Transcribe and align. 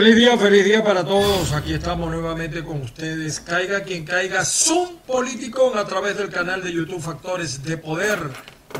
Feliz 0.00 0.16
día, 0.16 0.38
feliz 0.38 0.64
día 0.64 0.82
para 0.82 1.04
todos. 1.04 1.52
Aquí 1.52 1.74
estamos 1.74 2.10
nuevamente 2.10 2.64
con 2.64 2.80
ustedes. 2.80 3.38
Caiga 3.38 3.82
quien 3.82 4.06
caiga, 4.06 4.46
Zoom 4.46 4.96
Político 5.06 5.74
a 5.76 5.84
través 5.84 6.16
del 6.16 6.30
canal 6.30 6.62
de 6.62 6.72
YouTube 6.72 7.02
Factores 7.02 7.62
de 7.62 7.76
Poder. 7.76 8.18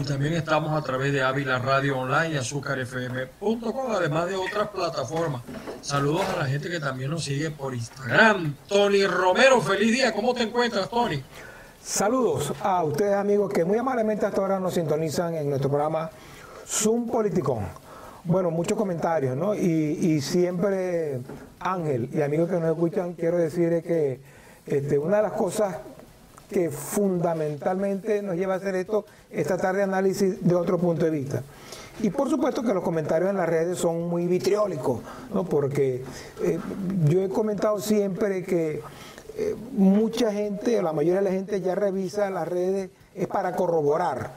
Y 0.00 0.04
también 0.04 0.32
estamos 0.32 0.72
a 0.72 0.82
través 0.82 1.12
de 1.12 1.20
Ávila 1.22 1.58
Radio 1.58 1.98
Online 1.98 2.36
y 2.36 2.38
azúcarfm.com, 2.38 3.92
además 3.92 4.30
de 4.30 4.36
otras 4.36 4.68
plataformas. 4.68 5.42
Saludos 5.82 6.24
a 6.34 6.38
la 6.38 6.46
gente 6.46 6.70
que 6.70 6.80
también 6.80 7.10
nos 7.10 7.22
sigue 7.22 7.50
por 7.50 7.74
Instagram. 7.74 8.56
Tony 8.66 9.06
Romero, 9.06 9.60
feliz 9.60 9.92
día. 9.92 10.14
¿Cómo 10.14 10.32
te 10.32 10.44
encuentras, 10.44 10.88
Tony? 10.88 11.22
Saludos 11.84 12.50
a 12.62 12.82
ustedes, 12.82 13.14
amigos, 13.14 13.52
que 13.52 13.66
muy 13.66 13.76
amablemente 13.76 14.24
hasta 14.24 14.40
ahora 14.40 14.58
nos 14.58 14.72
sintonizan 14.72 15.34
en 15.34 15.50
nuestro 15.50 15.68
programa 15.68 16.08
Zoom 16.66 17.10
Politicón. 17.10 17.89
Bueno, 18.24 18.50
muchos 18.50 18.76
comentarios, 18.76 19.34
¿no? 19.34 19.54
Y, 19.54 20.20
siempre, 20.20 21.20
Ángel 21.58 22.10
y 22.12 22.20
amigos 22.20 22.50
que 22.50 22.60
nos 22.60 22.70
escuchan, 22.70 23.14
quiero 23.14 23.38
decir 23.38 23.82
que 23.82 24.20
este, 24.66 24.98
una 24.98 25.18
de 25.18 25.22
las 25.22 25.32
cosas 25.32 25.76
que 26.50 26.70
fundamentalmente 26.70 28.20
nos 28.20 28.36
lleva 28.36 28.54
a 28.54 28.56
hacer 28.58 28.74
esto 28.74 29.06
es 29.30 29.46
tratar 29.46 29.76
de 29.76 29.84
análisis 29.84 30.46
de 30.46 30.54
otro 30.54 30.76
punto 30.78 31.06
de 31.06 31.10
vista. 31.10 31.42
Y 32.02 32.10
por 32.10 32.28
supuesto 32.28 32.62
que 32.62 32.74
los 32.74 32.82
comentarios 32.82 33.30
en 33.30 33.36
las 33.36 33.48
redes 33.48 33.78
son 33.78 34.08
muy 34.08 34.26
vitriólicos, 34.26 35.00
¿no? 35.32 35.44
porque 35.44 36.04
eh, 36.42 36.58
yo 37.06 37.22
he 37.22 37.28
comentado 37.30 37.78
siempre 37.78 38.42
que 38.42 38.82
eh, 39.38 39.56
mucha 39.72 40.30
gente, 40.30 40.82
la 40.82 40.92
mayoría 40.92 41.20
de 41.20 41.30
la 41.30 41.30
gente 41.30 41.62
ya 41.62 41.74
revisa 41.74 42.28
las 42.28 42.48
redes 42.48 42.90
es 43.14 43.26
para 43.28 43.56
corroborar 43.56 44.30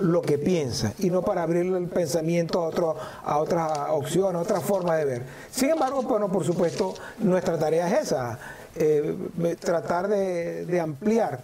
lo 0.00 0.22
que 0.22 0.38
piensa 0.38 0.92
y 0.98 1.10
no 1.10 1.22
para 1.22 1.42
abrirle 1.42 1.78
el 1.78 1.88
pensamiento 1.88 2.60
a, 2.60 2.66
otro, 2.68 2.96
a 3.24 3.38
otras 3.38 3.70
opciones, 3.90 4.36
a 4.36 4.42
otra 4.42 4.60
forma 4.60 4.96
de 4.96 5.04
ver. 5.04 5.22
Sin 5.50 5.70
embargo, 5.70 6.02
bueno, 6.02 6.30
por 6.30 6.44
supuesto, 6.44 6.94
nuestra 7.18 7.58
tarea 7.58 7.88
es 7.88 8.06
esa, 8.06 8.38
eh, 8.76 9.16
tratar 9.58 10.08
de, 10.08 10.80
ampliar 10.80 11.40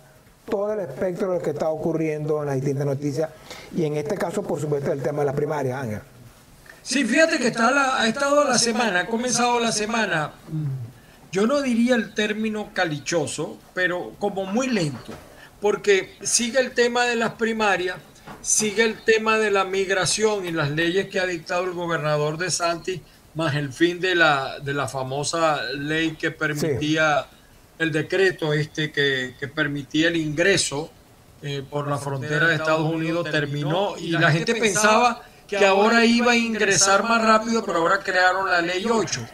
todo 0.48 0.72
el 0.72 0.80
espectro 0.80 1.30
de 1.30 1.38
lo 1.38 1.42
que 1.42 1.50
está 1.50 1.68
ocurriendo 1.70 2.40
en 2.40 2.46
las 2.46 2.54
distintas 2.54 2.86
noticias 2.86 3.30
y 3.74 3.84
en 3.84 3.96
este 3.96 4.16
caso, 4.16 4.42
por 4.42 4.60
supuesto, 4.60 4.92
el 4.92 5.02
tema 5.02 5.20
de 5.20 5.26
la 5.26 5.32
primaria, 5.32 5.80
Ángel. 5.80 6.00
Sí, 6.82 7.04
fíjate 7.04 7.38
que 7.38 7.48
está 7.48 8.00
ha 8.00 8.06
estado 8.06 8.44
la 8.44 8.58
semana, 8.58 9.00
ha 9.00 9.06
comenzado 9.06 9.58
la 9.58 9.72
semana, 9.72 10.34
yo 11.32 11.48
no 11.48 11.60
diría 11.60 11.96
el 11.96 12.14
término 12.14 12.70
calichoso, 12.72 13.58
pero 13.74 14.12
como 14.20 14.44
muy 14.44 14.68
lento, 14.68 15.12
porque 15.60 16.14
sigue 16.22 16.60
el 16.60 16.70
tema 16.70 17.04
de 17.06 17.16
las 17.16 17.32
primarias, 17.32 17.96
sigue 18.40 18.84
el 18.84 19.02
tema 19.02 19.38
de 19.38 19.50
la 19.50 19.64
migración 19.64 20.46
y 20.46 20.52
las 20.52 20.70
leyes 20.70 21.08
que 21.08 21.20
ha 21.20 21.26
dictado 21.26 21.64
el 21.64 21.72
gobernador 21.72 22.38
de 22.38 22.50
Santi, 22.50 23.02
más 23.34 23.54
el 23.54 23.72
fin 23.72 24.00
de 24.00 24.14
la, 24.14 24.58
de 24.60 24.72
la 24.72 24.88
famosa 24.88 25.62
ley 25.72 26.12
que 26.12 26.30
permitía 26.30 27.26
el 27.78 27.92
decreto 27.92 28.52
este 28.52 28.90
que, 28.90 29.34
permitía 29.54 30.08
el 30.08 30.16
ingreso 30.16 30.90
eh, 31.42 31.62
por 31.68 31.88
la 31.88 31.98
frontera 31.98 32.48
de 32.48 32.54
Estados 32.54 32.90
Unidos 32.90 33.30
terminó 33.30 33.96
y 33.98 34.10
la 34.12 34.30
gente 34.30 34.54
pensaba 34.54 35.22
que 35.46 35.64
ahora 35.64 36.04
iba 36.04 36.32
a 36.32 36.36
ingresar 36.36 37.04
más 37.04 37.22
rápido, 37.22 37.64
pero 37.64 37.78
ahora 37.78 38.00
crearon 38.00 38.50
la 38.50 38.60
ley 38.60 38.84
8. 38.84 39.26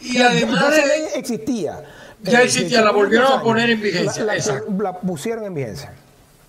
Y 0.00 0.18
además 0.18 0.70
de 0.70 0.86
ley 0.86 1.02
existía. 1.14 1.82
Ya 2.22 2.42
existía, 2.42 2.82
la 2.82 2.92
volvieron 2.92 3.32
a 3.32 3.42
poner 3.42 3.70
en 3.70 3.80
vigencia. 3.80 4.24
la 4.24 5.00
pusieron 5.00 5.44
en 5.44 5.54
vigencia. 5.54 5.92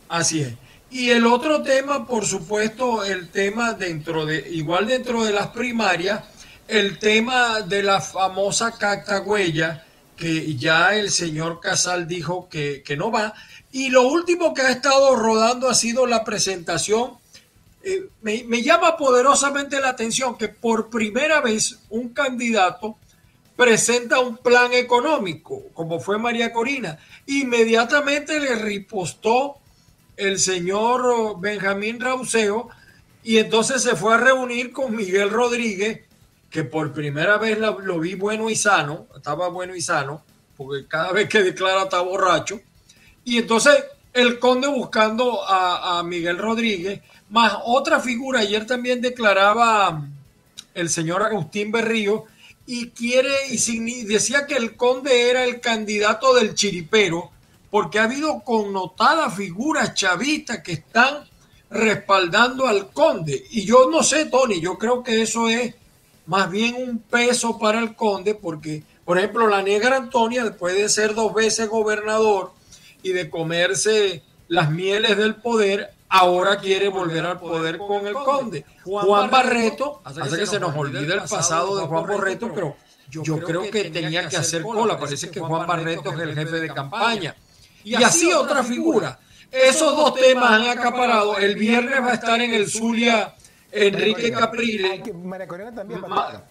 Así 0.09 0.41
es. 0.41 0.53
Y 0.90 1.09
el 1.09 1.25
otro 1.25 1.62
tema, 1.62 2.08
por 2.08 2.25
supuesto, 2.25 3.03
el 3.03 3.30
tema 3.30 3.74
dentro 3.74 4.25
de, 4.25 4.48
igual 4.52 4.88
dentro 4.88 5.24
de 5.25 5.34
las 5.34 5.48
primarias, 5.48 6.24
el 6.68 6.98
tema 6.98 7.62
de 7.62 7.84
la 7.84 8.00
famosa 8.00 8.72
cactagüeya, 8.78 9.86
que 10.16 10.56
ya 10.56 10.96
el 10.96 11.12
señor 11.12 11.59
Casal 11.59 12.08
dijo 12.08 12.47
que, 12.50 12.84
no 12.97 13.12
va. 13.12 13.34
Y 13.72 13.90
lo 13.90 14.08
último 14.08 14.53
que 14.53 14.62
ha 14.62 14.72
estado 14.72 15.16
rodando 15.16 15.70
ha 15.70 15.74
sido 15.74 16.08
la 16.08 16.24
presentación. 16.24 17.18
Eh, 17.84 18.09
me, 18.22 18.44
me 18.46 18.64
llama 18.64 18.97
poderosamente 18.97 19.80
la 19.80 19.90
atención 19.90 20.38
que 20.38 20.47
por 20.47 20.90
primera 20.90 21.42
vez 21.42 21.80
un 21.90 22.09
candidato 22.09 22.97
presenta 23.58 24.20
un 24.20 24.38
plan 24.38 24.72
económico, 24.74 25.66
como 25.74 26.00
fue 26.00 26.18
María 26.18 26.53
Corina. 26.53 26.97
Inmediatamente 27.26 28.40
le 28.40 28.56
ripostó 28.56 29.58
el 30.17 30.39
señor 30.39 31.39
Benjamín 31.39 32.01
Rauseo 32.01 32.69
y 33.23 33.38
entonces 33.38 33.83
se 33.83 33.95
fue 33.95 34.16
a 34.16 34.17
reunir 34.17 34.72
con 34.72 34.95
Miguel 34.95 35.29
Rodríguez, 35.29 36.01
que 36.50 36.63
por 36.63 36.94
primera 36.94 37.38
vez 37.38 37.59
lo, 37.59 38.00
vi 38.00 38.16
bueno 38.16 38.50
y 38.50 38.55
sano, 38.55 39.07
estaba 39.16 39.50
bueno 39.50 39.75
y 39.75 39.81
sano, 39.81 40.23
porque 40.55 40.88
cada 40.88 41.11
vez 41.11 41.28
que 41.28 41.44
declara 41.44 41.83
está 41.83 42.01
borracho. 42.01 42.61
Y 43.25 43.38
entonces 43.38 43.83
el 44.13 44.39
conde 44.39 44.67
buscando 44.67 45.41
a, 45.45 46.01
Miguel 46.03 46.38
Rodríguez, 46.38 47.01
más 47.29 47.53
otra 47.66 47.99
figura, 47.99 48.39
ayer 48.39 48.66
también 48.66 49.01
declaraba 49.01 50.01
el 50.73 50.89
señor 50.89 51.22
Agustín 51.22 51.72
Berrío, 51.72 52.25
y 52.66 52.89
quiere, 52.89 53.29
y 53.49 54.03
decía 54.05 54.45
que 54.45 54.55
el 54.55 54.75
conde 54.75 55.29
era 55.29 55.44
el 55.44 55.59
candidato 55.59 56.34
del 56.34 56.55
chiripero, 56.55 57.31
porque 57.69 58.00
ha 58.00 58.03
habido 58.03 58.41
connotadas 58.41 59.35
figuras 59.35 59.94
chavistas 59.94 60.59
que 60.59 60.73
están 60.73 61.28
respaldando 61.69 62.67
al 62.67 62.91
conde. 62.91 63.45
Y 63.51 63.66
yo 63.66 63.89
no 63.89 64.03
sé, 64.03 64.25
Tony, 64.25 64.61
yo 64.61 64.78
creo 64.78 65.03
que 65.03 65.22
eso 65.22 65.50
es 65.50 65.75
más 66.25 66.50
bien 66.50 66.75
un 66.75 67.00
peso 67.00 67.57
para 67.57 67.79
el 67.79 67.95
conde, 67.95 68.35
porque, 68.35 68.83
por 69.05 69.17
ejemplo, 69.17 69.47
la 69.47 69.61
negra 69.61 69.97
Antonia, 69.97 70.44
después 70.44 70.75
de 70.75 70.89
ser 70.89 71.13
dos 71.13 71.33
veces 71.33 71.69
gobernador 71.69 72.51
y 73.03 73.11
de 73.11 73.29
comerse 73.29 74.23
las 74.47 74.72
mieles 74.72 75.17
del 75.17 75.35
poder, 75.35 75.94
ahora 76.09 76.57
quiere 76.59 76.88
volver 76.88 77.25
al 77.25 77.39
poder 77.39 77.78
con 77.78 78.07
el 78.07 78.13
conde. 78.13 78.66
Juan 78.84 79.29
Barreto, 79.29 80.01
hace 80.05 80.38
que 80.38 80.45
se 80.45 80.59
nos 80.59 80.75
olvide 80.75 81.13
el 81.13 81.22
pasado 81.22 81.78
de 81.78 81.85
Juan 81.85 82.07
Barreto, 82.07 82.51
pero 82.53 82.78
yo 83.09 83.39
creo 83.39 83.69
que 83.69 83.89
tenía 83.89 84.28
que 84.29 84.38
hacer 84.38 84.63
cola. 84.63 84.97
Parece 84.97 85.29
que 85.29 85.41
Juan 85.41 85.67
Barreto 85.67 86.13
es 86.13 86.19
el 86.19 86.34
jefe 86.34 86.61
de 86.61 86.73
campaña 86.73 87.35
y 87.92 88.03
así 88.03 88.31
otra 88.31 88.64
figura. 88.64 89.20
Esos 89.52 89.96
dos 89.96 90.16
temas 90.16 90.52
han 90.52 90.68
acaparado. 90.78 91.38
El 91.38 91.56
viernes 91.56 92.02
va 92.02 92.12
a 92.12 92.16
estar 92.16 92.42
en 92.42 92.53
el 92.53 92.70
Zulia 92.70 93.34
Enrique 93.72 94.31
Caprile. 94.31 95.03
María 95.24 95.48
Corina 95.48 95.74
también 95.74 96.02
va 96.03 96.44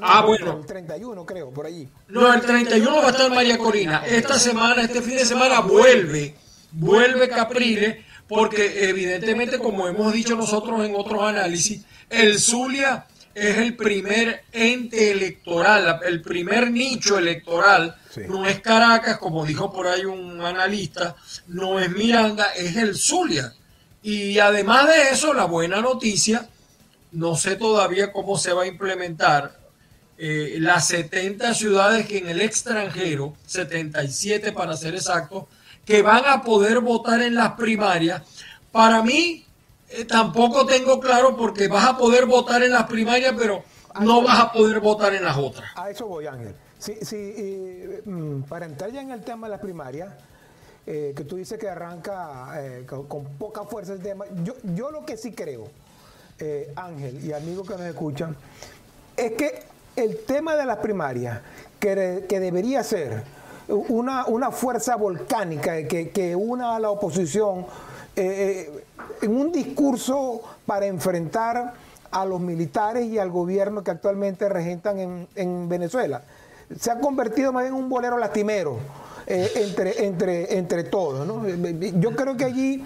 Ah, 0.00 0.22
bueno. 0.26 0.60
El 0.60 0.66
31, 0.66 1.26
creo, 1.26 1.50
por 1.50 1.66
allí. 1.66 1.88
No, 2.08 2.32
el 2.32 2.40
31 2.40 2.96
va 2.96 3.08
a 3.08 3.10
estar 3.10 3.30
María 3.30 3.58
Corina. 3.58 4.02
Esta 4.06 4.38
semana, 4.38 4.82
este 4.82 5.02
fin 5.02 5.16
de 5.16 5.26
semana, 5.26 5.60
vuelve. 5.60 6.34
Vuelve 6.72 7.28
Caprile, 7.28 8.04
porque 8.26 8.88
evidentemente, 8.88 9.58
como 9.58 9.86
hemos 9.86 10.12
dicho 10.12 10.36
nosotros 10.36 10.84
en 10.84 10.94
otros 10.94 11.22
análisis, 11.22 11.82
el 12.08 12.38
Zulia 12.38 13.06
es 13.34 13.58
el 13.58 13.76
primer 13.76 14.44
ente 14.52 15.10
electoral, 15.10 16.00
el 16.06 16.22
primer 16.22 16.70
nicho 16.70 17.18
electoral. 17.18 17.94
No 18.26 18.46
es 18.46 18.60
Caracas, 18.60 19.18
como 19.18 19.44
dijo 19.44 19.72
por 19.72 19.86
ahí 19.86 20.04
un 20.04 20.40
analista, 20.40 21.16
no 21.46 21.78
es 21.78 21.90
Miranda, 21.90 22.46
es 22.56 22.76
el 22.76 22.96
Zulia. 22.96 23.52
Y 24.02 24.38
además 24.38 24.88
de 24.88 25.10
eso, 25.10 25.34
la 25.34 25.44
buena 25.44 25.80
noticia, 25.80 26.48
no 27.12 27.36
sé 27.36 27.56
todavía 27.56 28.12
cómo 28.12 28.38
se 28.38 28.52
va 28.52 28.62
a 28.62 28.66
implementar, 28.66 29.58
eh, 30.16 30.56
las 30.58 30.88
70 30.88 31.54
ciudades 31.54 32.06
que 32.06 32.18
en 32.18 32.28
el 32.28 32.40
extranjero, 32.40 33.36
77 33.46 34.52
para 34.52 34.76
ser 34.76 34.94
exactos, 34.94 35.44
que 35.84 36.02
van 36.02 36.24
a 36.26 36.42
poder 36.42 36.80
votar 36.80 37.22
en 37.22 37.34
las 37.34 37.52
primarias. 37.52 38.22
Para 38.72 39.02
mí, 39.02 39.44
eh, 39.88 40.04
tampoco 40.04 40.66
tengo 40.66 40.98
claro 41.00 41.36
porque 41.36 41.68
vas 41.68 41.86
a 41.86 41.96
poder 41.96 42.26
votar 42.26 42.62
en 42.62 42.72
las 42.72 42.84
primarias, 42.84 43.34
pero 43.38 43.64
no 44.00 44.22
vas 44.22 44.40
a 44.40 44.52
poder 44.52 44.80
votar 44.80 45.14
en 45.14 45.24
las 45.24 45.36
otras. 45.36 45.70
A 45.76 45.90
eso 45.90 46.06
voy, 46.06 46.26
Ángel. 46.26 46.54
Sí, 46.78 46.96
sí, 47.02 48.00
mm, 48.04 48.42
para 48.42 48.66
entrar 48.66 48.90
ya 48.92 49.00
en 49.00 49.10
el 49.10 49.22
tema 49.22 49.46
de 49.46 49.52
las 49.52 49.60
primarias, 49.60 50.08
eh, 50.86 51.12
que 51.16 51.24
tú 51.24 51.36
dices 51.36 51.58
que 51.58 51.68
arranca 51.68 52.52
eh, 52.56 52.86
con, 52.86 53.24
poca 53.38 53.64
fuerza 53.64 53.92
el 53.92 54.00
tema, 54.00 54.24
yo, 54.44 54.54
yo 54.74 54.90
lo 54.90 55.04
que 55.04 55.16
sí 55.16 55.32
creo, 55.32 55.68
Ángel 56.76 57.24
y 57.24 57.32
amigos 57.32 57.66
que 57.66 57.74
nos 57.74 57.82
escuchan, 57.82 58.36
es 59.16 59.32
que 59.32 59.62
el 59.96 60.24
tema 60.24 60.54
de 60.54 60.64
las 60.64 60.76
primarias, 60.76 61.40
que, 61.80 62.26
que 62.28 62.38
debería 62.38 62.84
ser 62.84 63.24
una, 63.66 64.24
una 64.26 64.52
fuerza 64.52 64.94
volcánica 64.94 65.86
que, 65.88 66.10
que 66.10 66.36
una 66.36 66.76
a 66.76 66.80
la 66.80 66.90
oposición, 66.90 67.66
en 68.14 69.36
un 69.36 69.52
discurso 69.52 70.42
para 70.64 70.86
enfrentar 70.86 71.74
a 72.10 72.24
los 72.24 72.40
militares 72.40 73.06
y 73.06 73.18
al 73.18 73.30
gobierno 73.30 73.82
que 73.82 73.90
actualmente 73.90 74.48
regentan 74.48 75.26
en, 75.34 75.68
Venezuela. 75.68 76.22
Se 76.78 76.90
ha 76.90 77.00
convertido 77.00 77.52
más 77.52 77.66
en 77.66 77.74
un 77.74 77.88
bolero 77.88 78.18
lastimero 78.18 78.78
eh, 79.26 79.50
entre, 79.56 80.04
entre, 80.04 80.58
entre 80.58 80.84
todos. 80.84 81.26
Yo 82.00 82.16
creo 82.16 82.36
que 82.36 82.44
allí 82.44 82.84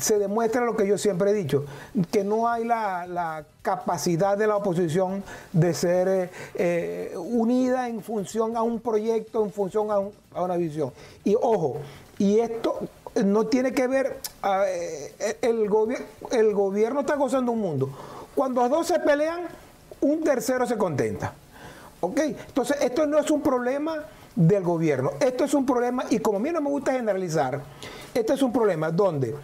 se 0.00 0.18
demuestra 0.18 0.64
lo 0.64 0.76
que 0.76 0.86
yo 0.86 0.98
siempre 0.98 1.30
he 1.30 1.34
dicho, 1.34 1.64
que 2.10 2.24
no 2.24 2.48
hay 2.48 2.64
la, 2.64 3.44
capacidad 3.62 4.38
de 4.38 4.46
la 4.46 4.56
oposición 4.56 5.22
de 5.52 5.74
ser 5.74 6.08
eh, 6.08 6.30
eh, 6.54 7.14
unida 7.16 7.88
en 7.88 8.02
función 8.02 8.56
a 8.56 8.62
un 8.62 8.80
proyecto, 8.80 9.44
en 9.44 9.52
función 9.52 9.88
a, 9.90 10.40
una 10.40 10.56
visión. 10.56 10.92
Y 11.24 11.34
ojo, 11.34 11.76
y 12.18 12.40
esto 12.40 12.78
no 13.24 13.46
tiene 13.46 13.72
que 13.72 13.86
ver, 13.86 14.20
eh, 14.66 15.36
el, 15.42 15.68
el 16.30 16.54
gobierno 16.54 17.00
está 17.00 17.16
gozando 17.16 17.52
un 17.52 17.60
mundo. 17.60 17.90
Cuando 18.34 18.62
los 18.62 18.70
dos 18.70 18.86
se 18.86 19.00
pelean, 19.00 19.40
un 20.00 20.22
tercero 20.22 20.66
se 20.66 20.78
contenta. 20.78 21.34
¿Ok? 22.00 22.18
Entonces, 22.18 22.76
esto 22.80 23.06
no 23.06 23.18
es 23.18 23.30
un 23.30 23.42
problema 23.42 24.04
del 24.34 24.62
gobierno. 24.62 25.12
Esto 25.20 25.44
es 25.44 25.54
un 25.54 25.66
problema, 25.66 26.04
y 26.10 26.20
como 26.20 26.38
a 26.38 26.40
mí 26.40 26.50
no 26.50 26.60
me 26.60 26.70
gusta 26.70 26.92
generalizar, 26.92 27.60
este 28.14 28.32
es 28.34 28.42
un 28.42 28.52
problema 28.52 28.90
donde 28.90 29.34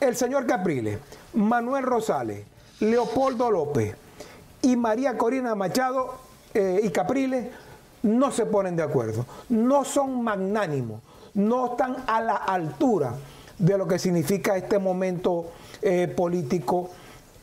el 0.00 0.16
señor 0.16 0.46
Capriles, 0.46 0.98
Manuel 1.34 1.84
Rosales, 1.84 2.44
Leopoldo 2.80 3.50
López 3.50 3.96
y 4.62 4.76
María 4.76 5.18
Corina 5.18 5.54
Machado 5.54 6.14
eh, 6.54 6.80
y 6.82 6.90
Capriles 6.90 7.48
no 8.02 8.30
se 8.30 8.46
ponen 8.46 8.76
de 8.76 8.84
acuerdo, 8.84 9.26
no 9.48 9.84
son 9.84 10.22
magnánimos, 10.22 11.00
no 11.34 11.72
están 11.72 11.96
a 12.06 12.20
la 12.20 12.36
altura 12.36 13.14
de 13.58 13.76
lo 13.76 13.88
que 13.88 13.98
significa 13.98 14.56
este 14.56 14.78
momento 14.78 15.46
eh, 15.82 16.12
político 16.16 16.90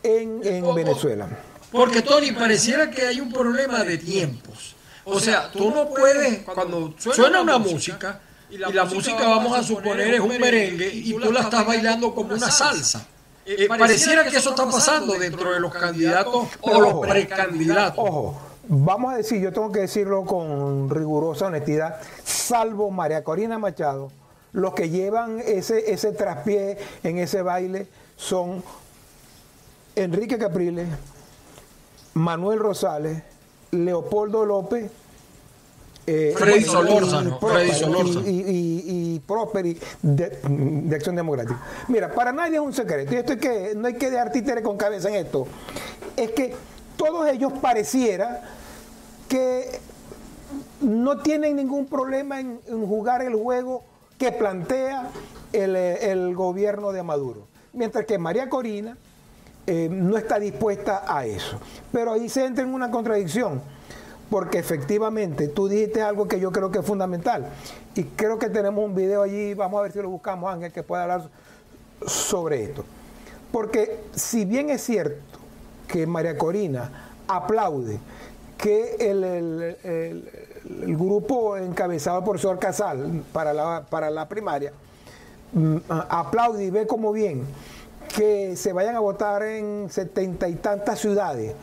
en, 0.02 0.40
Venezuela. 0.74 1.28
Porque 1.76 2.02
Tony, 2.02 2.32
pareciera 2.32 2.90
que 2.90 3.06
hay 3.06 3.20
un 3.20 3.30
problema 3.30 3.84
de 3.84 3.98
tiempos. 3.98 4.74
O 5.04 5.20
sea, 5.20 5.50
tú 5.52 5.70
no 5.70 5.88
puedes, 5.88 6.40
cuando 6.40 6.94
suena 6.98 7.40
una 7.42 7.58
música, 7.58 8.20
y 8.50 8.58
la, 8.58 8.84
música, 8.84 9.28
vamos 9.28 9.56
a 9.56 9.62
suponer, 9.62 10.14
es 10.14 10.20
un 10.20 10.38
merengue, 10.38 10.88
y 10.92 11.12
tú 11.14 11.32
la 11.32 11.40
estás 11.40 11.66
bailando 11.66 12.14
como 12.14 12.34
una 12.34 12.50
salsa. 12.50 13.06
Eh, 13.44 13.56
eh, 13.60 13.68
pareciera 13.68 14.24
que 14.24 14.36
eso 14.36 14.50
está 14.50 14.68
pasando 14.68 15.14
dentro 15.14 15.52
de 15.52 15.60
los 15.60 15.72
candidatos 15.72 16.48
o 16.60 16.80
los 16.80 16.94
precandidatos. 17.06 17.98
Ojo, 17.98 18.40
vamos 18.66 19.14
a 19.14 19.16
decir, 19.18 19.40
yo 19.40 19.52
tengo 19.52 19.70
que 19.70 19.80
decirlo 19.80 20.24
con 20.24 20.90
rigurosa 20.90 21.46
honestidad, 21.46 22.00
salvo 22.24 22.90
María 22.90 23.22
Corina 23.22 23.58
Machado, 23.58 24.10
los 24.52 24.74
que 24.74 24.90
llevan 24.90 25.40
ese, 25.44 25.92
ese 25.92 26.12
traspié 26.12 26.78
en 27.04 27.18
ese 27.18 27.42
baile 27.42 27.86
son 28.16 28.64
Enrique 29.94 30.38
Capriles, 30.38 30.88
Manuel 32.16 32.58
Rosales, 32.58 33.22
Leopoldo 33.72 34.46
López, 34.46 34.90
eh, 36.06 36.34
Freddy 36.34 36.62
Solórzano, 36.62 37.38
y, 38.24 39.14
y, 39.14 39.20
Prosperi 39.26 39.78
de, 40.00 40.94
Acción 40.94 41.14
Democrática. 41.14 41.60
Mira, 41.88 42.10
para 42.12 42.32
nadie 42.32 42.54
es 42.54 42.60
un 42.60 42.72
secreto, 42.72 43.12
y 43.12 43.18
esto 43.18 43.34
es 43.34 43.38
que 43.38 43.74
no 43.76 43.86
hay 43.86 43.94
que 43.94 44.10
dejar 44.10 44.32
títere 44.32 44.62
con 44.62 44.78
cabeza 44.78 45.10
en 45.10 45.16
esto, 45.16 45.46
es 46.16 46.30
que 46.30 46.54
todos 46.96 47.28
ellos 47.28 47.52
pareciera 47.60 48.42
que 49.28 49.78
no 50.80 51.18
tienen 51.18 51.56
ningún 51.56 51.84
problema 51.84 52.40
en, 52.40 52.60
jugar 52.66 53.20
el 53.20 53.34
juego 53.34 53.84
que 54.16 54.32
plantea 54.32 55.10
el, 55.52 56.34
gobierno 56.34 56.92
de 56.92 57.02
Maduro. 57.02 57.46
Mientras 57.74 58.06
que 58.06 58.16
María 58.16 58.48
Corina 58.48 58.96
eh, 59.66 59.88
no 59.90 60.16
está 60.16 60.38
dispuesta 60.38 61.02
a 61.06 61.26
eso. 61.26 61.58
Pero 61.92 62.12
ahí 62.12 62.28
se 62.28 62.44
entra 62.44 62.64
en 62.64 62.72
una 62.72 62.90
contradicción, 62.90 63.60
porque 64.30 64.58
efectivamente 64.58 65.48
tú 65.48 65.68
dijiste 65.68 66.02
algo 66.02 66.28
que 66.28 66.38
yo 66.38 66.52
creo 66.52 66.70
que 66.70 66.78
es 66.78 66.86
fundamental. 66.86 67.46
Y 67.94 68.04
creo 68.04 68.38
que 68.38 68.48
tenemos 68.48 68.84
un 68.84 68.94
video 68.94 69.22
allí, 69.22 69.54
vamos 69.54 69.80
a 69.80 69.82
ver 69.82 69.92
si 69.92 70.00
lo 70.00 70.08
buscamos, 70.08 70.52
Ángel, 70.52 70.72
que 70.72 70.82
pueda 70.82 71.02
hablar 71.02 71.28
sobre 72.06 72.64
esto. 72.64 72.84
Porque 73.50 74.00
si 74.14 74.44
bien 74.44 74.70
es 74.70 74.82
cierto 74.82 75.38
que 75.88 76.06
María 76.06 76.36
Corina 76.36 77.12
aplaude 77.26 77.98
que 78.58 78.96
el, 79.00 79.76
grupo 80.96 81.56
encabezado 81.56 82.24
por 82.24 82.38
señor 82.40 82.58
Casal 82.58 83.22
para 83.32 83.52
la, 83.52 83.86
para 83.88 84.10
la 84.10 84.28
primaria 84.28 84.72
mm, 85.52 85.76
aplaude 85.88 86.64
y 86.64 86.70
ve 86.70 86.86
como 86.86 87.12
bien 87.12 87.44
que 88.16 88.56
se 88.56 88.72
vayan 88.72 88.96
a 88.96 89.00
votar 89.00 89.42
en 89.42 89.88
setenta 89.90 90.48
y 90.48 90.54
tantas 90.54 90.98
ciudades. 90.98 91.54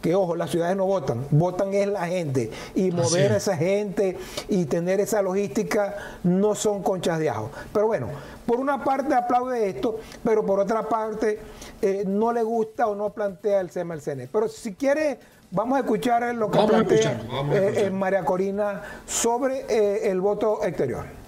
Que 0.00 0.16
ojo, 0.16 0.34
las 0.34 0.50
ciudades 0.50 0.76
no 0.76 0.84
votan, 0.84 1.24
votan 1.30 1.72
es 1.74 1.86
la 1.86 2.08
gente. 2.08 2.50
Y 2.74 2.90
mover 2.90 3.30
a 3.30 3.36
esa 3.36 3.56
gente 3.56 4.18
y 4.48 4.64
tener 4.64 4.98
esa 4.98 5.22
logística 5.22 5.94
no 6.24 6.56
son 6.56 6.82
conchas 6.82 7.20
de 7.20 7.30
ajo. 7.30 7.50
Pero 7.72 7.86
bueno, 7.86 8.08
por 8.44 8.58
una 8.58 8.82
parte 8.82 9.14
aplaude 9.14 9.68
esto, 9.68 10.00
pero 10.24 10.44
por 10.44 10.58
otra 10.58 10.88
parte 10.88 11.38
eh, 11.80 12.02
no 12.04 12.32
le 12.32 12.42
gusta 12.42 12.88
o 12.88 12.96
no 12.96 13.10
plantea 13.10 13.60
el 13.60 13.70
SEMA 13.70 13.94
el 13.94 14.02
CNE. 14.02 14.26
Pero 14.26 14.48
si 14.48 14.74
quiere, 14.74 15.20
vamos 15.52 15.76
a 15.76 15.82
escuchar 15.82 16.34
lo 16.34 16.50
que 16.50 16.58
plantea 16.66 17.22
eh, 17.52 17.90
María 17.92 18.24
Corina 18.24 18.82
sobre 19.06 19.66
eh, 19.68 20.10
el 20.10 20.20
voto 20.20 20.64
exterior. 20.64 21.21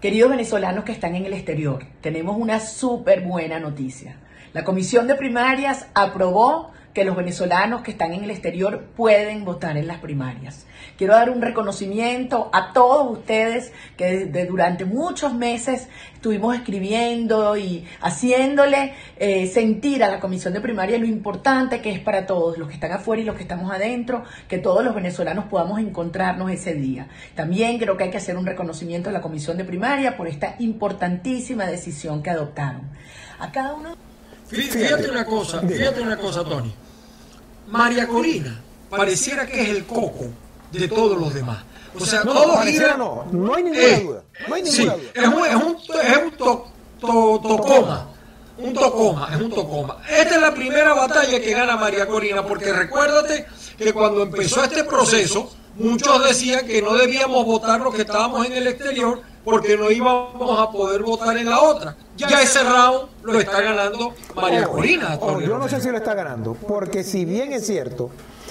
Queridos 0.00 0.30
venezolanos 0.30 0.84
que 0.84 0.92
están 0.92 1.16
en 1.16 1.26
el 1.26 1.32
exterior, 1.32 1.84
tenemos 2.00 2.36
una 2.38 2.60
súper 2.60 3.22
buena 3.22 3.58
noticia. 3.58 4.14
La 4.52 4.62
Comisión 4.62 5.08
de 5.08 5.16
Primarias 5.16 5.88
aprobó 5.92 6.70
que 6.94 7.04
los 7.04 7.16
venezolanos 7.16 7.82
que 7.82 7.92
están 7.92 8.12
en 8.12 8.24
el 8.24 8.30
exterior 8.30 8.86
pueden 8.96 9.44
votar 9.44 9.76
en 9.76 9.86
las 9.86 9.98
primarias. 9.98 10.66
Quiero 10.96 11.14
dar 11.14 11.30
un 11.30 11.40
reconocimiento 11.40 12.50
a 12.52 12.72
todos 12.72 13.18
ustedes 13.18 13.72
que 13.96 14.26
durante 14.48 14.84
muchos 14.84 15.34
meses 15.34 15.88
estuvimos 16.14 16.56
escribiendo 16.56 17.56
y 17.56 17.86
haciéndole 18.00 18.94
eh, 19.16 19.46
sentir 19.46 20.02
a 20.02 20.08
la 20.08 20.18
Comisión 20.18 20.54
de 20.54 20.60
Primaria 20.60 20.98
lo 20.98 21.06
importante 21.06 21.80
que 21.80 21.92
es 21.92 22.00
para 22.00 22.26
todos, 22.26 22.58
los 22.58 22.68
que 22.68 22.74
están 22.74 22.92
afuera 22.92 23.22
y 23.22 23.24
los 23.24 23.36
que 23.36 23.42
estamos 23.42 23.70
adentro, 23.70 24.24
que 24.48 24.58
todos 24.58 24.84
los 24.84 24.94
venezolanos 24.94 25.44
podamos 25.44 25.78
encontrarnos 25.78 26.50
ese 26.50 26.74
día. 26.74 27.08
También 27.34 27.78
creo 27.78 27.96
que 27.96 28.04
hay 28.04 28.10
que 28.10 28.16
hacer 28.16 28.36
un 28.36 28.46
reconocimiento 28.46 29.10
a 29.10 29.12
la 29.12 29.20
Comisión 29.20 29.56
de 29.56 29.64
Primaria 29.64 30.16
por 30.16 30.26
esta 30.26 30.56
importantísima 30.58 31.66
decisión 31.66 32.22
que 32.22 32.30
adoptaron. 32.30 32.82
A 33.38 33.52
cada 33.52 33.74
uno... 33.74 34.07
Fíjate 34.48 35.10
una 35.10 35.24
cosa, 35.24 35.60
fíjate 35.60 36.00
una 36.00 36.16
cosa, 36.16 36.44
Tony. 36.44 36.72
María 37.68 38.06
Corina 38.08 38.60
pareciera 38.88 39.46
que 39.46 39.62
es 39.62 39.68
el 39.68 39.84
coco 39.84 40.26
de 40.72 40.88
todos 40.88 41.18
los 41.18 41.34
demás. 41.34 41.64
O 41.98 42.04
sea, 42.04 42.22
no, 42.24 42.32
todos 42.32 42.46
no, 42.46 43.26
no 43.32 43.54
hay 43.54 43.62
ninguna 43.62 43.82
eh, 43.82 44.00
duda. 44.04 44.22
No 44.46 44.54
hay 44.54 44.62
ninguna 44.62 44.94
duda. 44.94 45.04
Es 45.14 45.28
un, 45.28 45.46
es 45.46 45.54
un, 45.54 45.76
es 46.00 46.16
un 46.18 46.30
tocoma. 46.36 48.08
Un 48.58 48.74
tocoma, 48.74 49.28
es 49.32 49.40
un 49.40 49.50
tocoma. 49.50 49.98
Esta 50.08 50.34
es 50.34 50.40
la 50.40 50.52
primera 50.52 50.92
batalla 50.92 51.40
que 51.40 51.52
gana 51.52 51.76
María 51.76 52.06
Corina, 52.06 52.44
porque 52.44 52.72
recuérdate 52.72 53.46
que 53.76 53.92
cuando 53.92 54.22
empezó 54.22 54.64
este 54.64 54.82
proceso, 54.84 55.50
muchos 55.76 56.24
decían 56.24 56.66
que 56.66 56.82
no 56.82 56.94
debíamos 56.94 57.44
votar 57.44 57.80
los 57.80 57.94
que 57.94 58.02
estábamos 58.02 58.46
en 58.46 58.54
el 58.54 58.66
exterior 58.66 59.22
porque 59.50 59.78
no 59.78 59.90
íbamos 59.90 60.60
a 60.60 60.70
poder 60.70 61.02
votar 61.02 61.34
en 61.38 61.48
la 61.48 61.62
otra. 61.62 61.96
Ya 62.18 62.42
ese 62.42 62.62
round 62.62 63.08
lo 63.22 63.40
está 63.40 63.62
ganando 63.62 64.12
María 64.34 64.66
Corina. 64.66 65.18
yo 65.18 65.56
no 65.56 65.66
sé 65.68 65.80
si 65.80 65.90
lo 65.90 65.96
está 65.96 66.12
ganando, 66.12 66.52
porque 66.52 67.02
si 67.02 67.24
bien 67.24 67.54
es 67.54 67.66
cierto, 67.66 68.10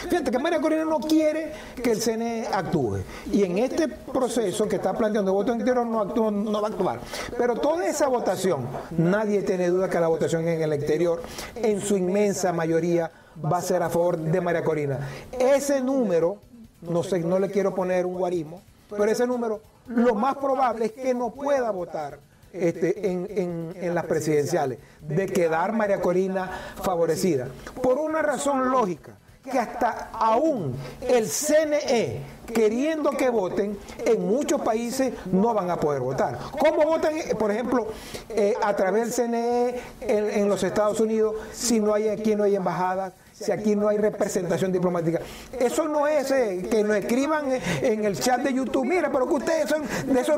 fíjate 0.09 0.31
que 0.31 0.39
María 0.39 0.59
Corina 0.59 0.85
no 0.85 0.97
quiere 0.99 1.53
que 1.83 1.91
el 1.91 2.01
CNE 2.01 2.47
actúe. 2.51 3.01
Y 3.31 3.43
en 3.43 3.59
este 3.59 3.87
proceso 3.87 4.67
que 4.67 4.77
está 4.77 4.93
planteando 4.93 5.33
voto 5.33 5.51
entero 5.51 5.85
no, 5.85 6.05
no 6.31 6.61
va 6.61 6.67
a 6.67 6.71
actuar. 6.71 6.99
Pero 7.37 7.55
toda 7.57 7.85
esa 7.85 8.07
votación, 8.07 8.67
nadie 8.97 9.43
tiene 9.43 9.69
duda 9.69 9.91
que 9.91 9.99
la 9.99 10.07
votación 10.07 10.47
en 10.47 10.63
el 10.63 10.73
exterior, 10.73 11.21
en 11.55 11.79
su 11.79 11.95
inmensa 11.95 12.53
mayoría, 12.53 13.11
va 13.45 13.57
a 13.57 13.61
ser 13.61 13.83
a 13.83 13.89
favor 13.91 14.17
de 14.17 14.41
María 14.41 14.63
Corina. 14.63 15.07
Ese 15.37 15.79
número, 15.79 16.37
no 16.81 17.03
sé, 17.03 17.19
no 17.19 17.37
le 17.37 17.51
quiero 17.51 17.75
poner 17.75 18.07
un 18.07 18.15
guarismo, 18.15 18.63
pero 18.89 19.05
ese 19.05 19.27
número 19.27 19.61
lo 19.87 20.15
más 20.15 20.35
probable 20.37 20.85
es 20.85 20.91
que 20.91 21.13
no 21.13 21.33
pueda 21.33 21.71
votar 21.71 22.19
este, 22.53 23.11
en, 23.11 23.75
en, 23.75 23.93
las 23.93 24.05
presidenciales, 24.05 24.79
de 25.01 25.27
quedar 25.27 25.73
María 25.73 26.01
Corina 26.01 26.49
favorecida. 26.81 27.47
Por 27.81 27.97
una 27.97 28.21
razón 28.21 28.71
lógica, 28.71 29.13
que 29.43 29.59
hasta 29.59 30.09
aún 30.13 30.75
el 31.01 31.27
CNE, 31.27 32.21
queriendo 32.53 33.11
que 33.11 33.29
voten, 33.29 33.77
en 34.05 34.27
muchos 34.27 34.61
países 34.61 35.13
no 35.31 35.53
van 35.53 35.69
a 35.69 35.77
poder 35.77 36.01
votar. 36.01 36.37
¿Cómo 36.57 36.83
votan, 36.83 37.13
por 37.37 37.51
ejemplo, 37.51 37.87
eh, 38.29 38.53
a 38.61 38.75
través 38.75 39.15
del 39.15 39.29
CNE 39.29 39.79
en, 40.01 40.29
en 40.29 40.49
los 40.49 40.63
Estados 40.63 40.99
Unidos 40.99 41.35
si 41.51 41.79
no 41.79 41.93
hay 41.93 42.09
aquí 42.09 42.35
no 42.35 42.43
hay 42.43 42.55
embajadas? 42.55 43.13
Si 43.39 43.51
aquí 43.51 43.75
no 43.75 43.87
hay 43.87 43.97
representación 43.97 44.71
diplomática. 44.71 45.19
Eso 45.59 45.87
no 45.87 46.07
es 46.07 46.31
eh, 46.31 46.67
que 46.69 46.83
nos 46.83 46.97
escriban 46.97 47.45
en 47.81 48.05
el 48.05 48.19
chat 48.19 48.41
de 48.41 48.53
YouTube, 48.53 48.85
mira, 48.85 49.11
pero 49.11 49.27
que 49.27 49.35
ustedes 49.35 49.69
son 49.69 49.83
de 50.11 50.19
esos 50.19 50.37